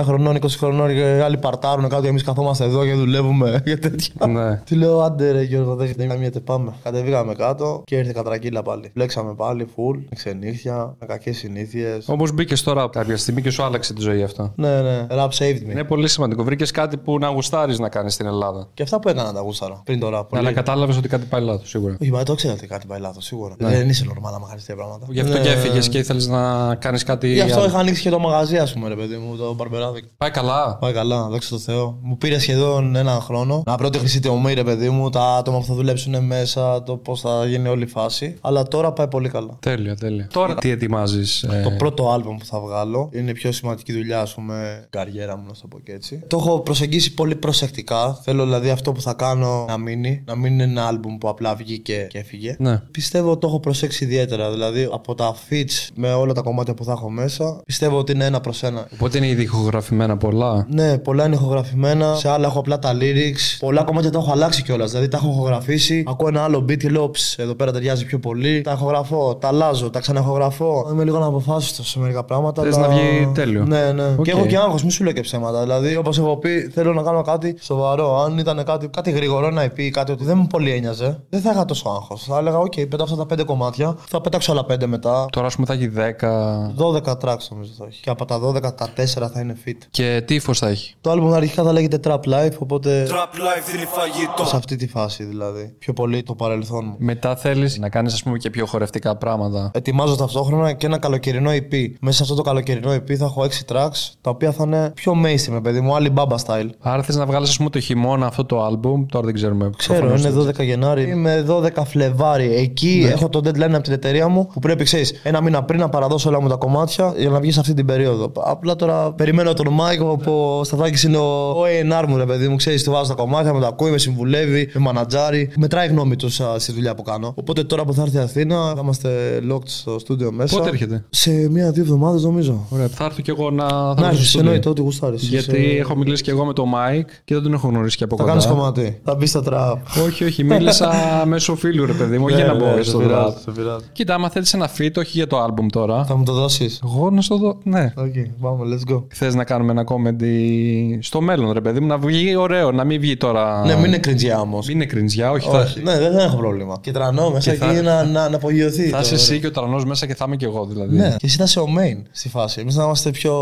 [0.00, 2.06] 19 χρονών, 20 χρονών και άλλοι παρτάρουν κάτω.
[2.06, 4.26] Εμείς καθόμαστε εδώ και δουλεύουμε και τέτοια.
[4.26, 4.56] Ναι.
[4.66, 6.72] Του λέω άντε ρε Γιώργο, δεν δεν καμιέται, πάμε.
[6.82, 8.90] Κατεβήκαμε κάτω και ήρθε κατρακύλα πάλι.
[8.94, 12.08] Φλέξαμε πάλι, full, με ξενύχια, με κακές συνήθειες.
[12.08, 14.52] Όπως μπήκες τώρα κάποια στιγμή και σου άλλαξε τη ζωή αυτό.
[14.56, 15.70] Ναι, ναι, rap saved me.
[15.70, 16.42] Είναι πολύ σημαντικό.
[16.44, 18.68] Βρήκες κάτι που να γουστάρεις να κάνεις στην Ελλάδα.
[18.74, 20.28] Και αυτά που έκανα τα γούσταρα πριν το rap.
[20.28, 20.40] πολύ.
[20.42, 21.96] Αλλά κατάλαβε ότι κάτι πάει λάθος, σίγουρα.
[22.00, 23.54] Όχι, μα το ξέρω ότι κάτι πάει λάθος, σίγουρα.
[23.58, 25.06] Δεν είσαι normal να χαριστεί πράγματα.
[25.10, 25.40] Γι' αυτό Ναι.
[25.40, 27.32] και έφυγες και ήθελες να κάνεις κάτι.
[27.32, 27.68] Γι' αυτό άλλο.
[27.68, 30.06] είχα ανοίξει και το μαγαζί, ας πούμε, ρε παιδί μου, το μπαρμπεράδικο.
[30.16, 30.76] Πάει καλά.
[30.80, 31.98] Πάει καλά, δόξα τω Θεώ.
[32.02, 35.58] Μου πήρε σχεδόν ένα χρόνο να βρω τη χρυσή τομή, ρε παιδί μου, τα άτομα
[35.58, 38.36] που θα δουλέψουν μέσα, το πώς θα γίνει όλη η φάση.
[38.40, 39.56] Αλλά τώρα πάει πολύ καλά.
[39.60, 40.28] Τέλεια, τέλεια.
[40.32, 41.44] Τώρα τι ετοιμάζεις.
[41.64, 44.86] Το πρώτο άλμπομ που θα βγάλω είναι η πιο σημαντική δουλειά, ας πούμε,
[45.26, 46.22] καριέρα μου, να το πω και έτσι.
[46.26, 48.18] Το έχω προσεγγίσει πολύ προσεκτικά.
[48.22, 51.54] Θέλω δηλαδή αυτό που θα κάνω να μείνει, να μην είναι ένα άλμπομ που απλά
[51.54, 52.56] βγήκε και έφυγε.
[52.58, 52.78] Ναι.
[52.90, 54.50] Πιστεύω ότι το έχω προσέξει ιδιαίτερα.
[54.50, 58.24] Δηλαδή από τα feats με όλα τα κομμάτια που θα έχω μέσα, πιστεύω ότι είναι
[58.24, 58.88] ένα προς ένα.
[58.92, 60.66] Οπότε είναι ήδη ηχογραφημένα πολλά.
[60.70, 62.14] Ναι, πολλά είναι ηχογραφημένα.
[62.14, 63.56] Σε άλλα έχω απλά τα lyrics.
[63.58, 64.90] Πολλά κομμάτια τα έχω αλλάξει κιόλας.
[64.90, 66.04] Δηλαδή τα έχω ηχογραφήσει.
[66.06, 68.60] Ακούω ένα άλλο beat και λέω «Ψ, εδώ πέρα ταιριάζει πιο πολύ.
[68.60, 70.88] Τα ηχογραφώ, τα αλλάζω, τα ξαναηχογραφώ.
[70.92, 72.62] Είμαι λίγο αναποφάσιστος σε μερικά πράγματα.
[72.62, 73.64] Θες αλλά- να βγει τέλειο.
[73.64, 74.04] Ναι, ναι.
[74.16, 74.24] Οκ.
[74.24, 75.62] Και έχω και άγχος, μη σου λέω και ψέματα.
[75.62, 78.22] Δηλαδή, όπως έχω πει, θέλω να κάνω κάτι σοβαρό.
[78.22, 81.50] Αν ήταν κάτι, κάτι γρήγορο να πει κάτι ότι δεν μου πολύ ένοιαζε, δεν θα
[81.50, 82.24] είχα τόσο άγχος.
[82.24, 85.26] Θα έλεγα, OK, πετάω αυτά τα πέντε κομμάτια, θα πετάξω άλλα πέντε μετά.
[85.32, 86.72] Τώρα, ας πούμε, θα έχει 10.
[86.76, 88.00] 12 tracks νομίζω θα έχει.
[88.02, 89.78] Και από τα 12 τα 4 θα είναι feat.
[89.90, 93.70] Και τι ύφος θα έχει; Το album αρχικά θα λέγεται Trap Life, οπότε Trap life
[93.72, 94.44] δίνει φαγητό.
[94.44, 95.74] σε αυτή τη φάση δηλαδή.
[95.78, 96.94] Πιο πολύ το παρελθόν μου.
[96.98, 99.70] Μετά θέλεις να κάνεις, ας πούμε, και πιο χορευτικά πράγματα.
[99.74, 101.86] Ετοιμάζω ταυτόχρονα και ένα καλοκαιρινό EP.
[102.00, 105.05] Μέσα σε αυτό το καλοκαιρινό EP θα έχω 6 tracks, τα οποία θα είναι πιο
[105.12, 106.68] mainstream, ρε παιδί μου, Αλί Μπαμπά style.
[106.80, 109.06] Άρα θες να βγάλεις, ας πούμε, το χειμώνα αυτό το album.
[109.08, 109.70] Τώρα δεν ξέρουμε.
[109.76, 111.02] Ξέρω, προφανώς είναι δεν 12 Γενάρη.
[111.10, 112.54] Είμαι 12 Φλεβάρι.
[112.54, 113.08] Εκεί Ναι.
[113.10, 116.28] έχω το deadline από την εταιρεία μου που πρέπει, ξέρεις, ένα μήνα πριν να παραδώσω
[116.28, 118.32] όλα μου τα κομμάτια για να βγει σε αυτή την περίοδο.
[118.44, 122.48] Απλά τώρα περιμένω τον Μάικ που ο Σταθάκης είναι ο, ο A&R μου, ρε παιδί
[122.48, 122.56] μου.
[122.56, 125.50] Ξέρεις, του βάζω τα κομμάτια, με τα ακούει, με συμβουλεύει, με μανατζάρει.
[125.56, 127.32] Μετράει γνώμη τους α, στη δουλειά που κάνω.
[127.36, 129.10] Οπότε τώρα που θα έρθει η Αθήνα, θα είμαστε
[129.52, 130.56] locked στο στούντιο μέσα.
[130.56, 132.66] Πότε έρχεται; Σε μία-δύο εβδομάδες νομίζω.
[132.70, 133.68] Ωραία, θα έρθω κι εγώ να.
[133.68, 134.40] θα Να έρθω στο έρθεις, στούντιο.
[134.48, 135.16] εννοείται, ό,τι γουστάρεις.
[135.16, 138.16] Γιατί έχω μιλήσει κι εγώ με τον Μάικ και δεν τον έχω γνωρίσει και από
[138.16, 138.34] Θα κοντά.
[138.34, 139.00] κάνεις κομμάτι.
[139.04, 139.78] Θα μπεις στο τραπ.
[140.06, 140.92] Όχι, όχι, μίλησα
[141.26, 143.40] μέσω φίλου, ρε παιδί μου, όχι Ναι, για να ναι, μπω σε στο πειράζει, rap.
[143.44, 143.84] σε πειράζει.
[143.92, 146.04] Κοίτα, άμα θέλεις ένα feat, όχι για το album τώρα.
[146.04, 147.58] Θα μου το δώσεις; Εγώ να στο δω.
[147.62, 147.92] Ναι.
[147.96, 149.02] Οκ, πάμε, let's go.
[149.08, 153.00] Θες να κάνουμε ένα κομμάτι στο μέλλον, ρε παιδί μου, να βγει ωραίο, να μην
[153.00, 153.64] βγει τώρα.
[153.66, 154.66] Ναι, μην είναι cringe όμως.
[154.66, 155.48] Μην είναι κριντζιά, όχι.
[155.48, 156.76] Θα, Όχι, ναι, δεν, δεν έχω πρόβλημα.
[156.80, 158.82] Και Τρανό μέσα Και εκεί θα- να, να, να απογειωθεί.
[158.88, 160.96] θα το- είσαι εσύ και ο Τρανός μέσα και θα είμαι κι εγώ δηλαδή.
[160.96, 162.60] Ναι, και εσύ θα είσαι ο main στη φάση.
[162.60, 163.32] Εμείς θα είμαστε πιο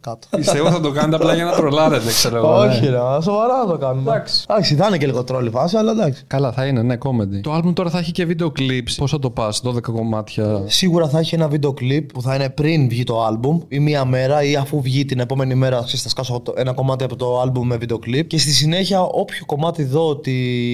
[0.00, 0.26] κάτω.
[0.36, 2.64] Πιστεύω θα το κάνετε απλά για να τρολάρετε, ξέρω εγώ.
[2.64, 2.72] ναι.
[2.72, 4.10] Όχι, ρε, σοβαρά θα το κάνουμε.
[4.10, 4.44] Εντάξει.
[4.50, 6.22] Εντάξει, θα είναι και λίγο τρόλι φάση, αλλά εντάξει.
[6.26, 7.40] Καλά, θα είναι, ναι, comedy.
[7.42, 8.92] Το album τώρα θα έχει και βίντεο clips.
[8.96, 12.50] Πώ θα το πας, 12 κομμάτια; Σίγουρα θα έχει ένα βίντεο κλιπ που θα είναι
[12.50, 15.76] πριν βγει το album ή μία μέρα ή αφού βγει την επόμενη μέρα.
[15.84, 18.26] Ξέρεις, θα σκάσω το- ένα κομμάτι από το album με βίντεο κλιπ.
[18.26, 20.32] Και στη συνέχεια, όποιο κομμάτι δω ότι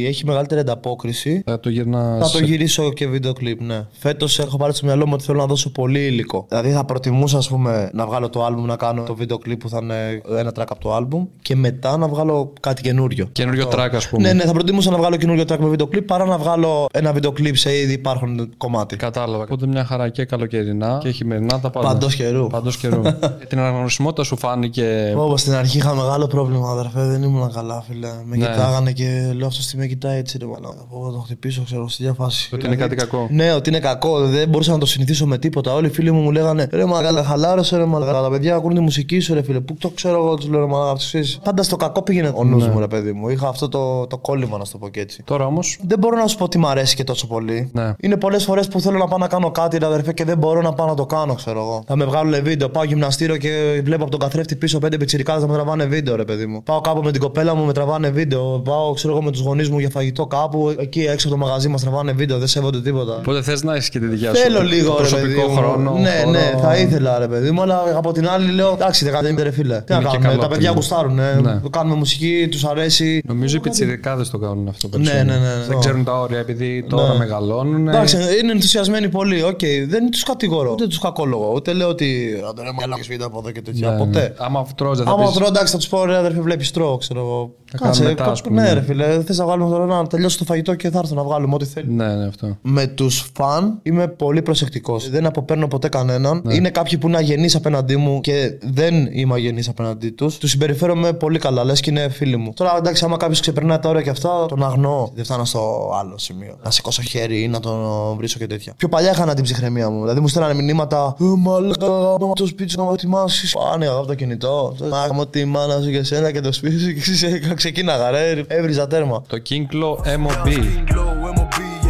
[0.08, 2.30] έχει μεγαλύτερη ανταπόκριση, Θα το γυρνάς.
[2.32, 3.86] Θα το γυρίσω και βίντεο κλιπ, ναι.
[3.90, 6.44] Φέτος έχω πάρει στο μυαλό μου ότι θέλω να δώσω πολύ υλικό.
[6.48, 9.68] Δηλαδή θα προτιμούσα, ας πούμε, να βγάλω το album, να κάνω το βίντεο κλιπ που
[9.68, 9.97] θα είναι
[10.38, 13.28] ένα track από το album και μετά να βγάλω κάτι καινούριο.
[13.32, 14.22] Καινούριο track, ας πούμε.
[14.28, 17.12] Ναι, ναι, θα προτιμούσα να βγάλω καινούριο track με βίντεο κλιπ παρά να βγάλω ένα
[17.12, 18.96] βίντεο κλιπ σε ήδη υπάρχον κομμάτι.
[18.96, 19.42] Κατάλαβα.
[19.42, 21.88] Οπότε μια χαρά και καλοκαιρινά και χειμερινά τα πάντα.
[21.88, 22.46] Παντός καιρού.
[22.46, 23.02] Παντός καιρού.
[23.06, 25.14] Ε, την αναγνωρισιμότητα σου φάνηκε.
[25.16, 28.08] Όπω στην αρχή είχα μεγάλο πρόβλημα, αδερφέ, δεν ήμουν καλά, φίλε.
[28.24, 28.46] Με Ναι.
[28.46, 30.86] κοιτάγανε και λέω αυτός τι με κοιτάει έτσι, ρε μαλάκα.
[30.92, 32.50] Εγώ θα το χτυπήσω, ξέρω, στη διαφάση.
[32.54, 33.26] Ότι είναι κάτι κακό.
[33.30, 34.20] Ναι, ότι είναι κακό.
[34.20, 35.74] Δεν μπορούσα να το συνηθίσω με τίποτα.
[35.74, 38.22] Όλοι οι φίλοι μου μου λέγανε Ρε μαλάκα, χαλάρωσε, ρε μαλάκα.
[38.22, 39.60] Τα παιδιά ακούνε τη μουσική σου, ρε φίλε.
[39.60, 40.90] Πού το ξέρω εγώ, τους λέω ρε μαλάκα.
[40.90, 41.38] αυτούς ξέρεις.
[41.44, 43.28] Πάντα στο κακό πήγαινε ο νους μου, ρε παιδί μου.
[43.28, 45.22] Είχα αυτό το, το κόλλημα, να σου το πω και έτσι.
[45.24, 45.60] Τώρα όμω.
[45.80, 47.70] Δεν μπορώ να σου πω ότι μ' αρέσει και τόσο πολύ.
[47.72, 47.92] Ναι.
[48.00, 50.62] Είναι πολλές φορές που θέλω να πάω να κάνω κάτι, ρε αδερφέ, και δεν μπορώ
[50.62, 51.82] να πάω να το κάνω, ξέρω εγώ.
[51.86, 55.48] Θα με βγάλουν βίντεο, πάω γυμναστήριο και βλέπω από τον καθρέφτη πίσω πέντε πιτσιρικάδες να
[55.48, 56.62] με τραβάνε βίντεο, ρε παιδί μου.
[56.62, 58.58] Πάω κάπου με την κοπέλα μου, με τραβάνε βίντεο.
[58.58, 60.74] Πάω, ξέρω εγώ, με τους γονείς μου για φαγητό κάπου.
[60.78, 63.16] Εκεί έξω από το μαγαζί μας τραβάνε βίντεο, δεν σέβονται τίποτα.
[63.16, 64.42] Οπότε θες να έχεις και τη δικιά σου.
[64.42, 65.56] Θέλω το λίγο ρε προσωπικό παιδί μου.
[65.56, 65.92] χρόνο.
[65.92, 66.30] Ναι, χώρο.
[66.30, 69.32] ναι, θα ήθελα ρε παιδί μου, αλλά από την άλλη λέω εντάξει, δεν κάνετε
[69.78, 69.86] ρε φίλε.
[69.86, 70.80] Τι να Είναι και κάνουμε, καλό τα παιδιά αυτό.
[70.80, 71.14] γουστάρουν.
[71.14, 71.60] Ναι.
[71.70, 73.22] Κάνουμε μουσική, τους αρέσει.
[73.26, 74.88] Νομίζω οι πιτσιρικάδες το κάνουν αυτό.
[74.88, 75.24] Ναι, περισσότερο.
[75.24, 75.64] ναι, ναι, ναι.
[75.68, 77.18] Δεν ξέρουν τα όρια επειδή τώρα Ναι.
[77.18, 77.88] μεγαλώνουν.
[77.88, 79.42] Εντάξει, είναι ενθουσιασμένοι πολύ.
[79.42, 80.70] Οκ, δεν τους κατηγορώ.
[80.72, 81.52] Ούτε τους κακολογώ.
[81.54, 82.26] Ούτε λέω ότι.
[82.48, 83.90] Άντε ρε μαλάκα βίντεο από εδώ και τέτοια.
[83.90, 84.20] Ναι, Ποτέ.
[84.20, 84.34] ναι.
[84.38, 87.20] Άμα τρως θα Άμα πεις, τρώω, εντάξει, θα τους πω ρε αδερφέ, βλέπεις τρώω, ξέρω
[87.20, 87.54] εγώ.
[87.70, 88.62] Θα κάνουμε μετά, κα- ας πούμε.
[88.62, 91.22] Ναι, ρε φίλε, θες να βγάλουμε τώρα να τελειώσει το φαγητό και θα έρθω να
[91.22, 91.92] βγάλουμε ό,τι θέλει.
[91.92, 92.56] Ναι, ναι, αυτό.
[92.62, 95.10] Με τους φαν είμαι πολύ προσεκτικός.
[95.10, 96.40] Δεν αποπαίρνω ποτέ κανέναν.
[96.44, 96.54] Ναι.
[96.54, 100.38] Είναι κάποιοι που είναι αγενείς απέναντί μου και δεν είμαι αγενής απέναντί τους.
[100.38, 102.52] Τους συμπεριφέρομαι πολύ καλά, λες και είναι φίλοι μου.
[102.54, 105.10] Τώρα εντάξει, άμα κάποιος ξεπερνάει τα όρια και αυτά, τον αγνοώ.
[105.14, 106.56] Δεν φτάνω στο άλλο σημείο.
[106.62, 108.72] Να σηκώσω χέρι ή να τον βρίσω και τέτοια.
[108.76, 110.00] Πιο παλιά είχα την ψυχραιμία μου.
[110.00, 111.16] Δηλαδή μου στέλνανε μηνύματα.
[111.20, 111.86] Ε, μαλάκα,
[112.20, 113.58] να το σπίτι σου να με ετοιμάσει.
[113.58, 114.76] Πάνε από το κινητό.
[114.90, 118.42] Μάγα τη μάνα σου και σένα και το σπίτι σου και εσύ ξεκίναγα, ρε.
[118.46, 119.22] Έβριζα τέρμα.
[119.26, 120.48] Το κύκλο MOB.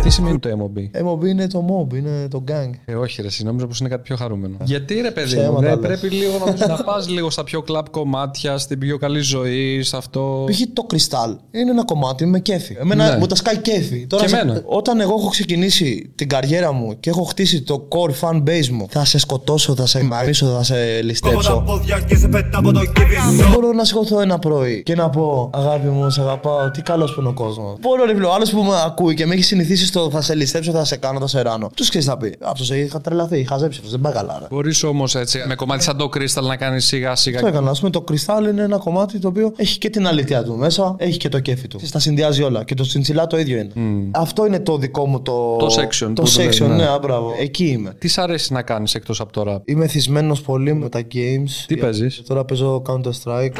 [0.08, 1.06] Τι σημαίνει το MOB.
[1.08, 2.70] MOB είναι το mob, είναι το gang.
[2.84, 4.56] Ε, όχι, ρε, εσύ, νόμιζα πως είναι κάτι πιο χαρούμενο.
[4.64, 5.86] Γιατί ρε, παιδί Ψέματα μου, δεν λες.
[6.00, 9.96] πρέπει λίγο να, να πας λίγο στα πιο κλαπ κομμάτια, στην πιο καλή ζωή, σε
[9.96, 10.44] αυτό.
[10.50, 10.58] Π.χ.
[10.72, 12.76] το κρυστάλ είναι ένα κομμάτι με κέφι.
[12.80, 13.16] Εμένα Ναι.
[13.18, 14.06] μου τα σκάει κέφι.
[14.06, 14.62] Τώρα, Και σε- εμένα.
[14.66, 18.86] όταν εγώ έχω ξεκινήσει την καριέρα μου και έχω χτίσει το core fan base μου,
[18.90, 21.62] θα σε σκοτώσω, θα σε μαρίσω, θα σε Κόβω τα ληστέψω.
[21.66, 25.10] πόδια και σε πέτα από το κύβι Δεν μπορώ να σηκωθώ ένα πρωί και να
[25.10, 27.76] πω Αγάπη μου, σε αγαπάω, τι καλός που είναι ο κόσμος.
[27.80, 30.34] Μπορώ ρε φίλε, ο άλλος που με ακούει και με έχει συνηθίσει στο θα σε
[30.34, 31.70] ληστέψω, θα σε κάνω, θα σε ράνω.
[31.74, 32.34] Τους ξέρεις θα πει.
[32.40, 34.36] Αυτός είχα τρελαθεί, είχα ζέψει, αυτός δεν πάει καλά.
[34.40, 34.46] Ρε.
[34.50, 37.40] Μπορείς όμως έτσι, με κομμάτι σαν το Crystal να κάνεις σιγά σιγά.
[37.40, 37.70] Το έκανα.
[37.70, 40.94] Α πούμε, το κρυστάλλ είναι ένα κομμάτι το οποίο έχει και την αλήθεια του μέσα,
[40.98, 41.80] έχει και το κέφι του.
[41.90, 42.64] Τα συνδυάζει όλα.
[42.64, 43.72] Και το τσιντσιλά το ίδιο είναι.
[44.10, 45.56] Αυτό είναι το δικό μου το.
[45.56, 46.74] Το section Το που το λένε, section, ναι.
[46.74, 47.34] ναι, α, μπράβο.
[47.40, 47.94] Εκεί είμαι.
[47.98, 51.50] Τι σ' αρέσει να κάνεις εκτός από το rap; Είμαι θυσμένος πολύ με τα games.
[51.66, 53.56] Τι Και- παίζεις; και Τώρα παίζω Counter Strike.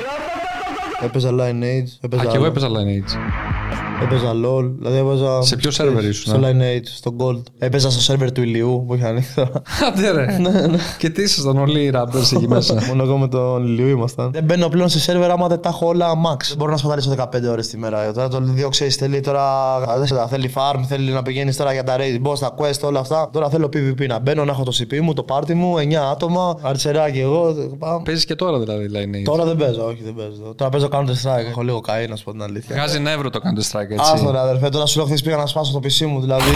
[1.05, 1.89] Έπαιζα Lineage.
[2.01, 3.48] Έπαιζα, Α, και εγώ έπαιζα Lineage.
[4.03, 4.71] Έπαιζα LOL.
[4.79, 5.43] Δηλαδή έπαιζα.
[5.43, 7.43] Σε ποιο server ήσουν, Στο ε; Lineage, στο Gold.
[7.59, 9.63] Έπαιζα στο server του ηλιού που είχα ανοίξει τώρα.
[9.87, 10.27] Άντε ρε.
[10.99, 14.31] Και τι ήσασταν όλοι οι rappers εκεί μέσα; Μόνο εγώ με τον ηλιού ήμασταν.
[14.33, 16.45] Δεν μπαίνω πλέον σε server άμα δεν τα έχω όλα max.
[16.49, 18.13] Δεν μπορώ να σπαταλήσω 15 ώρες τη μέρα.
[18.13, 19.79] Τώρα το δύο ξέρεις θέλει τώρα.
[19.97, 23.01] δεν ξέρω, Θέλει farm, θέλει να πηγαίνεις τώρα για τα raid, boss, τα quest, όλα
[23.01, 23.31] αυτά.
[23.33, 26.59] Τώρα θέλω PvP να μπαίνω, να έχω το CP μου, το party μου, 9 άτομα,
[26.63, 27.55] αριστερά και εγώ.
[27.79, 28.03] Πάμε.
[28.05, 29.25] Παίζεις και τώρα δηλαδή Lineage.
[29.25, 30.55] Τώρα δεν παίζω, όχι δεν παίζω.
[30.57, 31.49] Τώρα παίζω Counter Strike.
[31.49, 32.75] Έχω λίγο καεί, να σου πω την αλήθεια.
[32.75, 34.11] Βγάζει νεύρο το Counter Strike έτσι.
[34.15, 36.51] Άστο ρε αδερφέ, τώρα σου λέω χθες πήγα να σπάσω το PC μου, δηλαδή.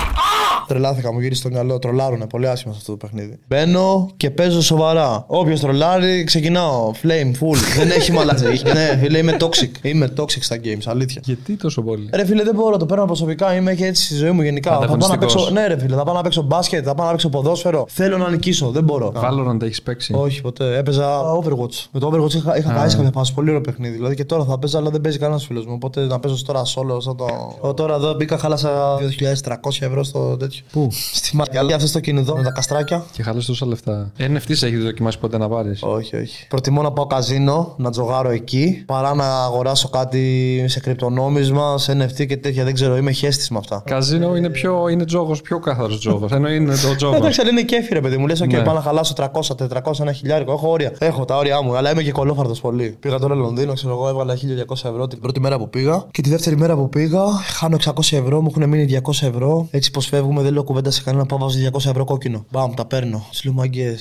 [0.66, 1.78] Τρελάθηκα, μου γύρισε στο μυαλό.
[1.78, 3.38] Τρολάρουνε πολύ άσχημα σε αυτό το παιχνίδι.
[3.48, 5.24] Μπαίνω και παίζω σοβαρά.
[5.26, 6.90] Όποιος τρολάρει, ξεκινάω.
[7.02, 7.56] Flame, full.
[7.78, 8.48] Δεν έχει μαλατζέ.
[8.72, 9.70] ναι, φίλε, είμαι toxic.
[9.82, 11.20] Είμαι toxic στα games, αλήθεια.
[11.24, 13.54] Γιατί τόσο πολύ; Ρε φίλε, δεν μπορώ, το παίρνω προσωπικά.
[13.54, 14.70] Είμαι και έτσι στη ζωή μου γενικά.
[14.70, 15.34] Θα πάω να Ανταγωνιστικός.
[15.34, 15.60] παίξω.
[15.60, 17.84] Ναι, ρε φίλε, θα πάω να παίξω μπάσκετ, θα πάω να παίξω ποδόσφαιρο.
[17.88, 19.12] Θέλω να νικήσω, δεν μπορώ.
[19.16, 20.14] Valorant έχεις παίξει.
[20.16, 20.76] Όχι, ποτέ.
[20.78, 21.86] Έπαιζα Overwatch.
[21.90, 23.34] Με το Overwatch είχα, είχα πάει σε κάποια φάση.
[23.34, 23.94] Πολύ ωραίο παιχνίδι.
[23.96, 25.72] Δηλαδή και τώρα θα παίζα, αλλά δεν παίζει κανένας φίλος μου.
[25.74, 27.02] Οπότε να παίζω τώρα solo.
[27.02, 27.56] Σαν το...
[27.62, 28.98] Εγώ τώρα εδώ μπήκα, χάλασα
[29.44, 30.62] 2.300 ευρώ στο τέτοιο.
[30.72, 31.76] Πού; Στη μαγιά.
[31.76, 33.04] Αυτό το κινητό με τα καστράκια.
[33.12, 34.12] Και χάλασε τόσα λεφτά.
[34.18, 35.82] NFT έχει δοκιμάσει ποτέ να πάρεις.
[35.82, 36.46] Όχι, όχι.
[36.48, 42.26] Προτιμώ να πάω καζίνο, να τζογάρω εκεί, παρά να αγοράσω κάτι σε κρυπτονόμισμα, σε NFT
[42.26, 42.64] και τέτοια.
[42.64, 43.82] Δεν ξέρω, είμαι χέστης με αυτά.
[43.86, 46.30] Καζίνο είναι, πιο, είναι τζόγος, πιο καθαρό τζόγος.
[46.32, 47.16] Ενώ είναι το τζόγος.
[47.16, 48.26] Εντάξει, αλλά είναι κέφι, ρε παιδί μου.
[48.26, 48.62] Λες, OK, Ναι.
[48.62, 50.52] πάω να χαλάσω 300, 400, ένα χιλιάρικο.
[50.52, 50.92] Έχω όρια.
[50.98, 52.96] Έχω τα όρια μου, αλλά είμαι και κωλόφαρδος πολύ.
[53.00, 56.06] Πήγα τώρα Λονδίνο, ξέρω εγώ, έβγαλα 1200 ευρώ την πρώτη μέρα που πήγα.
[56.10, 57.11] Και τη δεύτερη μέρα που πήγα,
[57.54, 59.68] χάνω 600 ευρώ, μου έχουν μείνει 200 ευρώ.
[59.70, 62.44] Έτσι πως φεύγουμε, δεν λέω κουβέντα σε κανένα, πάω βάζω 200 ευρώ κόκκινο.
[62.50, 63.26] Μπαμ, τα παίρνω.
[63.30, 63.98] Του λέω μαγκέ.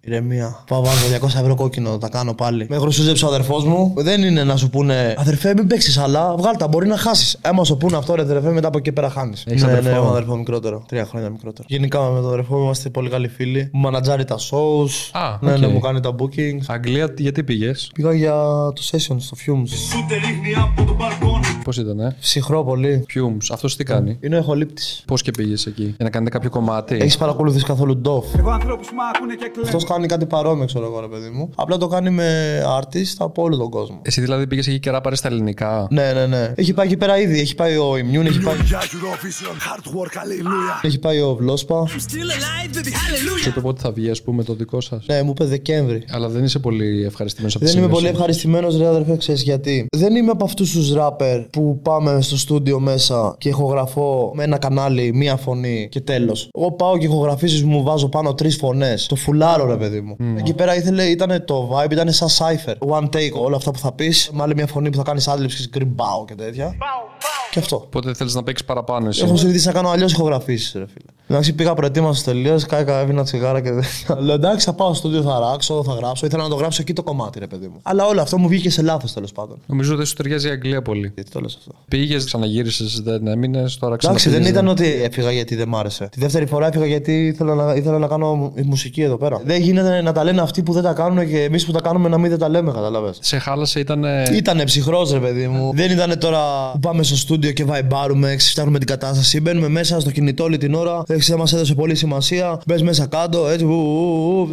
[0.00, 0.64] Ηρεμία.
[0.66, 2.66] Πάω βάζω 200 ευρώ κόκκινο, τα κάνω πάλι.
[2.68, 3.94] Με γρουσούζεψε ο αδερφός μου.
[3.96, 7.38] Δεν είναι να σου πούνε Αδερφέ, μην παίξεις, αλλά βγάλτα, μπορεί να χάσεις.
[7.42, 9.44] Άμα σου πούνε αυτό, ρε αδερφέ, μετά από εκεί πέρα χάνεις.
[9.46, 10.84] Έχεις ναι, αδερφό; ναι, έχω αδερφό μικρότερο.
[10.88, 11.68] Τρία χρόνια μικρότερο.
[11.70, 13.70] Γενικά με τον αδερφό μου είμαστε πολύ καλοί φίλοι.
[13.72, 15.18] Μου μανατζάρει τα shows.
[15.20, 15.58] Α, ναι, οκ.
[15.58, 16.64] ναι, μου κάνει τα bookings.
[16.66, 18.34] Αγγλία, γιατί πήγες; Πήγα για
[18.74, 19.68] το session στο Fumes.
[19.68, 21.35] Σου τε ρίχνει από το μπαλκόνι
[21.66, 23.06] Πώς ήταν, ε; Ψυχρό πολύ.
[23.14, 23.46] Fumes.
[23.50, 25.02] Αυτός τι κάνει; Είναι ο εχολήπτης.
[25.06, 28.24] Πώς και πήγες εκεί; Για να κάνετε κάποιο κομμάτι; Έχεις παρακολουθήσει καθόλου ντόφ.
[28.38, 31.50] Εγώ ανθρώπους μ' ακούνε και κλαίνουν Αυτός κάνει κάτι παρόμοιο, ξέρω εγώ, ρε παιδί μου.
[31.54, 33.98] Απλά το κάνει με artist από όλο τον κόσμο.
[34.02, 36.52] Εσύ δηλαδή πήγες εκεί και ράπαρες στα ελληνικά; Ναι, ναι, ναι.
[36.56, 37.40] Έχει πάει εκεί πέρα ήδη.
[37.40, 41.84] Έχει πάει ο Immune, έχει πάει, Για Eurovision, hard work, hallelujah έχει πάει ο Βλόσπα.
[43.44, 46.04] Τότε πότε θα βγει, ας πούμε, το δικό σας; Ναι, μου είπε Δεκέμβρη.
[46.10, 48.20] Αλλά δεν είσαι πολύ ευχαριστημένος από τη Δεν είμαι πολύ σύνδεση.
[48.20, 49.86] ευχαριστημένος, ρε αδερφέ, ξέρεις γιατί.
[49.96, 54.58] Δεν είμαι από αυτούς τους ράπερ που πάμε στο στούντιο μέσα και ηχογραφώ με ένα
[54.58, 56.50] κανάλι, μία φωνή και τέλος.
[56.54, 59.06] Εγώ πάω και ηχογραφήσεις μου βάζω πάνω τρεις φωνές.
[59.06, 60.16] Το φουλάρω, ρε παιδί μου.
[60.38, 62.74] Εκεί πέρα ήθελε, ήταν το vibe, ήταν σαν cypher.
[62.88, 64.30] One take, όλα αυτά που θα πεις.
[64.32, 66.76] Με άλλη μια φωνή που θα κάνεις άντληψη και γκριμπάω και τέτοια.
[67.50, 67.76] Και αυτό.
[67.76, 71.10] Οπότε θέλεις να παίξεις παραπάνω εσύ; Έχω συνηθίσει να κάνω αλλιώς ηχογραφήσεις, ρε φίλε.
[71.28, 74.16] Εντάξει, πήγα προετοίμαστο τελείως, κάηκα, έβγαινα τσιγάρα και τέτοια.
[74.20, 76.26] Λέω εντάξει, θα πάω στο στούντιο, θα ράξω, θα γράψω.
[76.26, 77.78] Ήθελα να το γράψω εκεί το κομμάτι, ρε παιδί μου.
[77.82, 79.56] Αλλά όλο αυτό μου βγήκε σε λάθος τέλος πάντων.
[79.66, 81.12] Νομίζω ότι σου ταιριάζει η Αγγλία πολύ.
[81.14, 84.38] Γιατί το λες αυτό; Πήγες, ξαναγύρισες, δεν έμεινες, τώρα Εντάξει, ξαναπήγες.
[84.38, 86.08] δεν ήταν ότι έφυγα γιατί δεν μ' άρεσε.
[86.10, 89.40] Τη δεύτερη φορά έφυγα γιατί ήθελα να, ήθελα να κάνω μου- μουσική εδώ πέρα.
[89.44, 92.08] Δεν γίνεται να τα λένε αυτοί που δεν τα κάνουν και εμείς που τα κάνουμε
[92.08, 93.10] να μην δεν τα λέμε, καταλαβέ.
[93.20, 94.04] Σε χάλασε, ήταν.
[94.36, 95.72] Ήτανε ψυχρός, ρε παιδί μου.
[95.74, 96.40] Δεν ήταν τώρα
[96.72, 99.40] που πάμε στο στούντιο και βαϊμπάρουμε, φτιάχνουμε την κατάσταση.
[99.40, 101.02] Μπαίνουμε μέσα στο κινητό όλη την ώρα.
[101.18, 102.60] Δεν μας έδωσε πολύ σημασία.
[102.66, 103.66] Μπες μέσα κάτω, έτσι.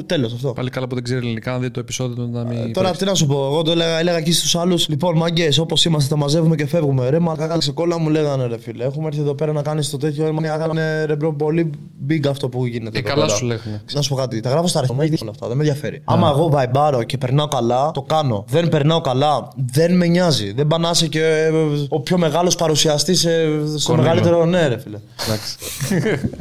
[0.05, 0.53] Τέλος αυτό.
[0.53, 2.57] Πάλι καλά που δεν ξέρει ελληνικά, να δει το επεισόδιο να μην.
[2.57, 4.87] Ε, Τώρα τι να σου πω, εγώ το έλεγα, έλεγα εκεί στους άλλους.
[4.87, 7.09] Λοιπόν, μαγκέ, όπως είμαστε, τα μαζεύουμε και φεύγουμε.
[7.09, 8.83] Ρε, μαλάκα κόλλα μου λέγανε, ρε φίλε.
[8.83, 10.33] Έχουμε έρθει εδώ πέρα να κάνεις το τέτοιο.
[10.33, 11.69] Μα έκανε ρε bro, πολύ
[12.09, 12.97] big αυτό που γίνεται.
[12.97, 13.37] Ε, εδώ καλά πέρα.
[13.37, 13.81] σου λέγανε.
[13.93, 16.01] Να σου πω κάτι, τα γράφω στα αριθμά, έχει δίκιο αυτά, δεν με ενδιαφέρει.
[16.05, 18.45] Άμα εγώ βαϊμπάρω και περνάω καλά, το κάνω.
[18.47, 20.51] Δεν περνάω καλά, δεν με νοιάζει.
[20.53, 21.51] Δεν πα να είσαι και ε,
[21.89, 24.03] ο πιο μεγάλος παρουσιαστής στο Κονίλο.
[24.07, 24.45] μεγαλύτερο.
[24.45, 24.97] Ναι, ρε φίλε.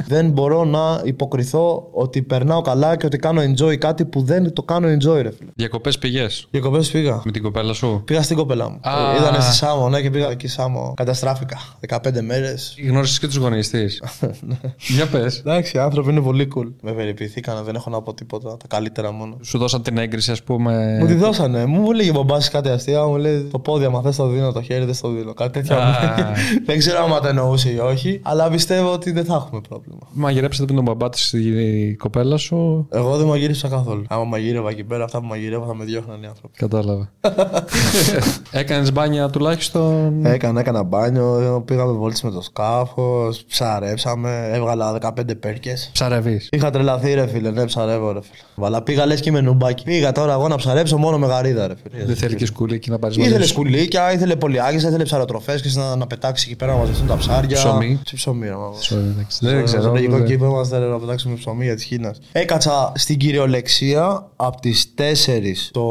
[0.13, 0.31] Εντάξει.
[0.31, 4.63] δεν μπορώ να υποκριθώ ότι περνάω καλά και ότι κάνω enjoy κάτι που δεν το
[4.63, 5.51] κάνω enjoy, ρε φίλε.
[5.55, 7.21] Διακοπές πηγέ Διακοπές πήγα.
[7.25, 8.79] με την κοπέλα σου; Πήγα στην κοπέλα μου.
[8.81, 8.91] Α.
[9.19, 10.93] Ήτανε στη Σάμο, ναι, και πήγα εκεί Σάμο.
[10.95, 11.57] Καταστράφηκα.
[11.89, 12.75] 15 μέρες.
[12.87, 13.83] Γνώρισες και τους γονεί τη.
[14.95, 15.39] Για πες.
[15.39, 16.71] Εντάξει, οι άνθρωποι είναι πολύ cool.
[16.81, 18.57] Με περιποιηθήκανε, δεν έχω να πω τίποτα.
[18.57, 19.37] Τα καλύτερα μόνο.
[19.41, 20.97] Σου δώσαν την έγκριση, ας πούμε.
[20.99, 21.65] Μου τη δώσανε.
[21.65, 23.05] Μου έλεγε ο μπαμπάς κάτι αστεία.
[23.05, 25.33] Μου λέει το πόδι, άμα θες το δίνω, το χέρι δεν στο δίνω.
[25.33, 25.75] Κάτι τέτοιο.
[25.75, 25.93] Α.
[26.65, 28.19] δεν ξέρω αν το εννοούσε ή όχι.
[28.23, 30.02] Αλλά πιστεύω ότι δεν θα έχουμε πρόβλημα.
[30.11, 32.87] Μαγειρέψατε με τον μπαμπά της η κοπέλα σου.
[32.91, 34.03] Εγώ δεν μαγείρεψα καθόλου.
[34.07, 36.57] Άμα μαγείρευα εκεί πέρα, αυτά που μαγειρεύα θα με διώχναν οι άνθρωποι.
[36.57, 37.11] Κατάλαβα.
[38.51, 45.89] Έκανες μπάνια τουλάχιστον; Έκανα, έκανα μπάνιο, πήγαμε βόλτες με το σκάφος, ψαρέψαμε, έβγαλα 15 πέρκες.
[45.93, 46.47] Ψαρεύεις.
[46.51, 48.65] Είχα τρελαθεί, ρε φίλε, ναι, ψαρεύω, ρε φίλε.
[48.67, 49.83] Αλλά πήγα λες και με νουμπάκι.
[49.83, 52.05] Πήγα τώρα εγώ να ψαρέψω μόνο με γαρίδα, ρε φίλε.
[52.05, 55.95] Δεν θέλει και σκούλι εκεί να πάρεις Ήθελε σκουλίκια, ήθελε πολυάγγισα, ήθελε ψαροτροφές και να,
[55.95, 57.57] να πετάξεις εκεί πέρα να μαζευτούν τα ψάρια.
[57.57, 57.99] Ψωμί.
[58.05, 58.73] Τι ψωμί, ρε μάμα.
[58.89, 59.92] Δεν Στο ξέρω.
[59.93, 62.15] Λογικό δεν- κήπο είμαστε ρε, να πετάξουμε ψωμί για της Χίνα.
[62.31, 65.83] Έκατσα στην κυριολεξία από τις 4 το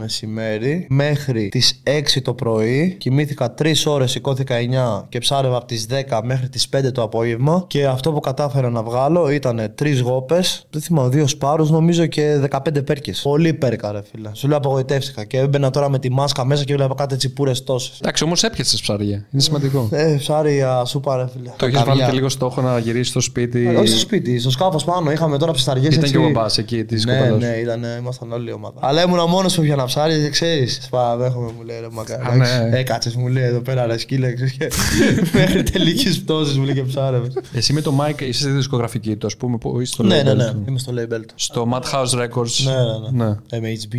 [0.00, 2.94] μεσημέρι μέχρι τις 6 το πρωί.
[2.98, 7.64] Κοιμήθηκα 3 ώρες, σηκώθηκα 9 και ψάρευα από τις 10 μέχρι τις 5 το απόγευμα.
[7.66, 12.36] Και αυτό που κατάφερα να βγάλω ήταν 3 γόπες, δεν θυμάμαι, 2 σπάρους νομίζω και
[12.50, 13.20] 15 πέρκες.
[13.22, 14.30] Πολύ πέρκα, ρε φίλε.
[14.32, 15.24] Σου λέω απογοητεύτηκα.
[15.24, 17.98] Και έμπαινα τώρα με τη μάσκα μέσα και βλέπα κάτι τσιπούρες τόσες.
[18.00, 19.26] Εντάξει, όμως έπιασες ψάρια.
[19.32, 19.88] Είναι σημαντικό.
[19.90, 21.50] Ε, ψάρι για σούπα, ρε φίλε.
[21.56, 21.94] Το έχεις Καρδιά.
[21.94, 23.66] βάλει και λίγο στόχο να γυρίσεις στο σπίτι σπίτι.
[23.76, 25.10] Όχι στο σπίτι, στο σκάφος πάνω.
[25.10, 25.88] Είχαμε τώρα ψαριέ.
[25.92, 27.40] Ήταν και ο μπαμπάς εκεί της Ναι, κοπέλας.
[27.40, 28.78] ναι, ήταν, ήμασταν όλη η ομάδα.
[28.80, 30.78] Αλλά ήμουν μόνος που πιάνα ψάρι και ξέρεις.
[30.82, 32.38] Σπαραδέχομαι, μου λέει ρε Α, μακάρι.
[32.38, 32.78] ναι.
[32.78, 34.32] Έκατσε, μου λέει εδώ πέρα ρε σκύλε.
[34.32, 34.68] ξέρεις, και
[35.38, 37.28] Μέχρι τελικής πτώσης μου λέει και ψάρευε.
[37.54, 39.58] Εσύ με το Mike είσαι στη δισκογραφική του, ας πούμε.
[39.58, 40.50] Που είσαι στο Ναι, label ναι, ναι.
[40.50, 40.64] του.
[40.68, 41.34] Είμαι στο label του.
[41.34, 42.62] Στο Madhouse Records.
[42.64, 43.58] Ναι, ναι, ναι.
[43.60, 43.76] ναι.
[43.76, 43.94] MHB.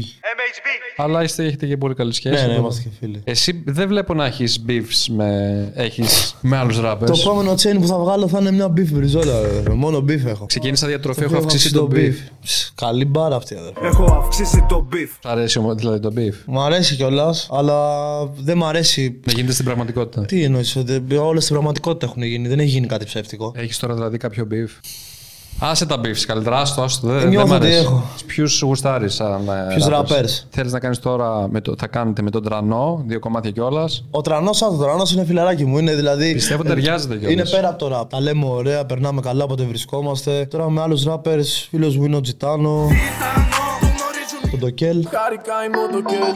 [1.02, 2.34] Αλλά είστε, έχετε και πολύ καλή σχέση.
[2.36, 3.22] Ναι, ναι, οπότε- είμαστε και φίλοι.
[3.24, 7.06] Εσύ δεν βλέπω να έχεις beefs με, έχεις με άλλους rappers.
[7.06, 9.29] Το επόμενο chain που θα βγάλω θα είναι μια beef μπριζόλα.
[9.64, 9.74] Ρε.
[9.74, 10.46] Μόνο beef έχω.
[10.46, 12.14] Ξεκίνησα διατροφή, έχω Έχω αυξήσει το beef.
[12.42, 13.88] Ψ, Καλή μπάρα αυτή, αδερφέ.
[13.88, 15.18] Έχω αυξήσει το beef.
[15.22, 16.34] Σ' αρέσει όμως, δηλαδή το beef.
[16.46, 17.78] Μ' αρέσει κιόλας, αλλά
[18.26, 19.20] δεν μ' αρέσει.
[19.26, 20.26] Να γίνεται στην πραγματικότητα.
[20.26, 20.78] Τι εννοείς,
[21.22, 22.48] όλες στην πραγματικότητα έχουν γίνει.
[22.48, 23.54] Δεν έχει γίνει κάτι ψεύτικο.
[23.56, 24.70] Έχεις τώρα δηλαδή κάποιο beef;
[25.62, 27.08] Άσε τα beefs καλύτερα, άστο, άστο.
[27.08, 27.80] Δεν, Ε, δεν νιώθω μ' ότι αρέσει.
[27.82, 28.04] έχω.
[28.26, 29.42] Ποιους γουστάρεις σαν.
[29.70, 30.46] Ποιους rappers?
[30.50, 34.04] Θέλεις να κάνεις τώρα, με το, θα κάνετε με τον Τρανό, δύο κομμάτια κιόλας.
[34.12, 35.78] Ο Τρανός, ο Τρανός είναι φιλαράκι μου.
[35.78, 36.34] Είναι δηλαδή.
[36.34, 37.32] Πιστεύω ταιριάζετε κιόλας.
[37.34, 38.10] Είναι πέρα από το rap.
[38.10, 40.48] Τα λέμε ωραία, περνάμε καλά όποτε βρισκόμαστε.
[40.50, 42.88] Τώρα με άλλους rappers, φίλος μου είναι ο Τζιτάνο.
[44.54, 45.08] Ο Ντοκέλ.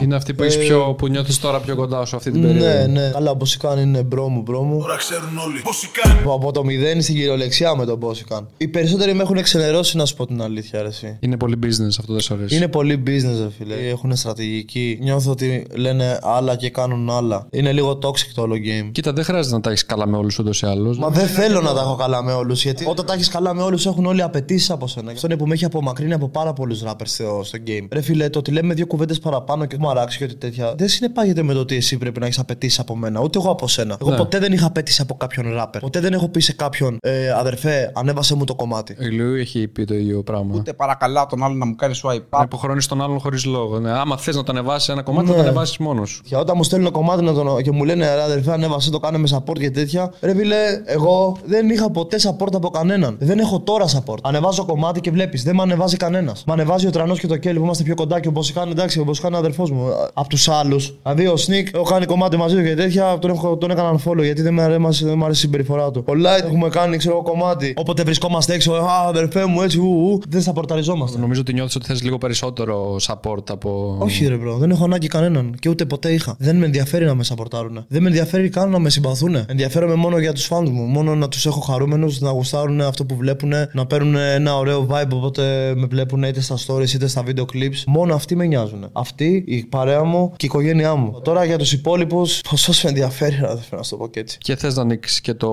[0.02, 2.66] Είναι αυτή που, είσαι Ε, πιο, που νιώθεις τώρα πιο κοντά σου αυτή την περίοδο.
[2.66, 3.10] Ναι, ναι.
[3.12, 4.80] Καλά, ο Μποσικάν είναι bro μου, bro μου.
[4.80, 5.60] Τώρα ξέρουν όλοι.
[5.62, 6.18] Πώς κάνει.
[6.20, 8.48] Από- Από το μηδέν στην κυριολεξία με τον Μπόσικαν.
[8.56, 11.16] Οι περισσότεροι με έχουν εξενερώσει, να σου πω την αλήθεια, ρε, εσύ.
[11.20, 12.56] Είναι πολύ business αυτό, δεν σου αρέσει.
[12.56, 13.74] Είναι πολύ business, ρε φίλε.
[13.88, 14.98] Έχουν στρατηγική.
[15.02, 17.46] Νιώθω ότι λένε άλλα και κάνουν άλλα.
[17.50, 18.88] Είναι λίγο toxic το όλο game.
[18.92, 20.98] Κοίτα, δεν χρειάζεται να τα έχεις καλά με όλους ούτως ή άλλως.
[20.98, 22.62] Μα δεν θέλω να τα έχω καλά με όλους.
[22.62, 25.06] Γιατί όταν τα έχεις καλά με όλους, έχουν όλοι απαιτήσεις από σένα.
[25.08, 27.86] Και αυτό είναι που με έχει απομακρύνει από πάρα πολλούς rappers στο, στο game.
[27.90, 30.74] Ρε φίλε, το ότι λέμε δύο κουβέντες παραπάνω και μου αράξει και ότι τέτοια.
[30.76, 33.68] Δεν συνεπάγεται με το ότι εσύ πρέπει να έχεις απαιτήσει από μένα, ούτε εγώ από
[33.68, 33.96] σένα.
[34.00, 34.16] Εγώ Ναι.
[34.16, 35.78] ποτέ δεν είχα απαιτήσει από κάποιον rapper.
[35.80, 38.96] Ποτέ δεν έχω πει σε κάποιον, ε, αδερφέ, ανέβασε μου το κομμάτι.
[39.00, 40.54] Η Λιού έχει πει το ίδιο πράγμα.
[40.54, 42.44] Ούτε παρακαλά τον άλλον να μου κάνει swipe Να up.
[42.44, 43.78] υποχρεώνεις τον άλλον χωρίς λόγο.
[43.78, 43.90] Ναι.
[43.90, 45.32] Άμα θες να το ανεβάσει ένα κομμάτι, Ναι.
[45.32, 46.22] θα το ανεβάσεις μόνος σου.
[46.22, 47.62] Και όταν μου στέλνουν κομμάτι να τον...
[47.62, 50.12] και μου λένε ρε αδερφέ, ανέβασε το, κάνε με support και τέτοια.
[50.20, 53.16] Ρε φίλε, εγώ δεν είχα ποτέ support από κανέναν.
[53.20, 54.18] Δεν έχω τώρα support.
[54.22, 56.42] Ανεβάζω κομμάτι και βλέπεις, δεν με ανεβάζει κανένας.
[56.46, 59.00] Με ανεβάζει ο Τρανός και το Κέλι που είμαστε πιο κοντά και ο Μποσικάν, εντάξει,
[59.00, 59.86] ο Μποσικάν είναι αδερφό μου.
[60.14, 60.94] Από τους άλλους.
[61.02, 64.22] Δηλαδή ο Σνικ, έχω κάνει κομμάτι μαζί του και τέτοια, τον, έχω, τον έκαναν follow
[64.22, 66.04] γιατί δεν μου αρέσει, δεν μ' αρέσει η συμπεριφορά του.
[66.08, 67.74] Ο Light έχουμε κάνει, ξέρω εγώ, κομμάτι.
[67.76, 71.18] Όποτε βρισκόμαστε έξω, α, αδερφέ μου, έτσι, ου, ου, δεν σαπορταριζόμαστε.
[71.18, 73.96] Νομίζω ότι νιώθεις ότι θες λίγο περισσότερο support από.
[74.00, 76.34] Όχι, ρε bro, δεν έχω ανάγκη κανέναν και ούτε ποτέ είχα.
[76.38, 77.84] Δεν με ενδιαφέρει να με σαπορτάρουν.
[77.88, 79.36] Δεν με ενδιαφέρει καν να με συμπαθούν.
[79.46, 80.82] Ενδιαφέρομαι μόνο για τους fans μου.
[80.82, 85.10] Μόνο να τους έχω χαρούμενους, να γουστάρουν αυτό που βλέπουν, να παίρνουν ένα ωραίο vibe
[85.12, 87.83] όποτε με βλέπουν είτε στα stories είτε στα video clips.
[87.86, 88.88] Μόνο αυτοί με νοιάζουν.
[88.92, 91.20] Αυτή η παρέα μου και η οικογένειά μου.
[91.24, 94.38] Τώρα για τους υπόλοιπους, πόσο με ενδιαφέρει, ρε, αδερφέ, να σου το πω και έτσι.
[94.38, 95.50] Και θες να ανοίξεις και το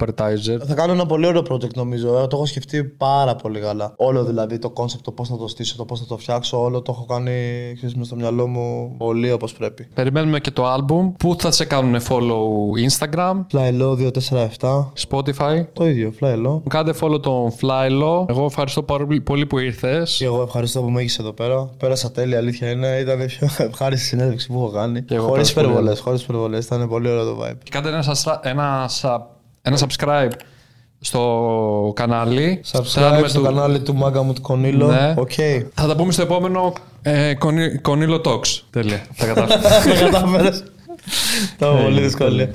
[0.00, 0.60] advertiser.
[0.66, 2.08] Θα κάνω ένα πολύ ωραίο project νομίζω.
[2.18, 3.94] Ε, Το έχω σκεφτεί πάρα πολύ καλά.
[3.96, 6.82] Όλο δηλαδή το concept, το πώς θα το στήσω, το πώς θα το φτιάξω, όλο
[6.82, 7.32] το έχω κάνει
[7.76, 9.86] ξέρεις, μες στο μυαλό μου πολύ όπως πρέπει.
[9.94, 11.12] Περιμένουμε και το album.
[11.18, 12.40] Πού θα σε κάνουν follow
[12.88, 14.10] Instagram, Flylow
[14.58, 14.92] 247.
[15.08, 16.60] Spotify; Το ίδιο, Flylow.
[16.68, 18.24] Κάντε follow τον Flylo.
[18.28, 20.16] Εγώ ευχαριστώ πάρα πολύ που ήρθες.
[20.18, 21.65] Και εγώ ευχαριστώ που με έχεις εδώ πέρα.
[21.78, 22.98] Πέρασα τέλεια, αλήθεια είναι.
[22.98, 25.04] Ήταν η πιο ευχάριστη συνέντευξη που έχω κάνει.
[25.10, 26.64] εγώ Χωρίς πέρασα πολύ υπερβολές, χωρίς υπερβολές.
[26.64, 27.56] Ήταν πολύ ωραίο το vibe.
[27.62, 29.26] Και κάντε ένα, σασρα- ένα, σα-
[29.62, 30.30] ένα subscribe
[31.00, 32.60] στο κανάλι.
[32.72, 34.86] Subscribe Θέλουμε στο του- κανάλι του Μάγκα μου του Κονίλο.
[34.86, 35.14] Ναι.
[35.16, 35.30] Οκ.
[35.74, 37.34] Θα τα πούμε στο επόμενο ε,
[37.82, 38.60] Κονίλο Talks.
[38.70, 39.02] Τέλεια.
[39.16, 39.60] Τα κατάφερα.
[39.60, 40.50] Τα κατάφερες.
[41.58, 42.50] Τα πολύ δύσκολη.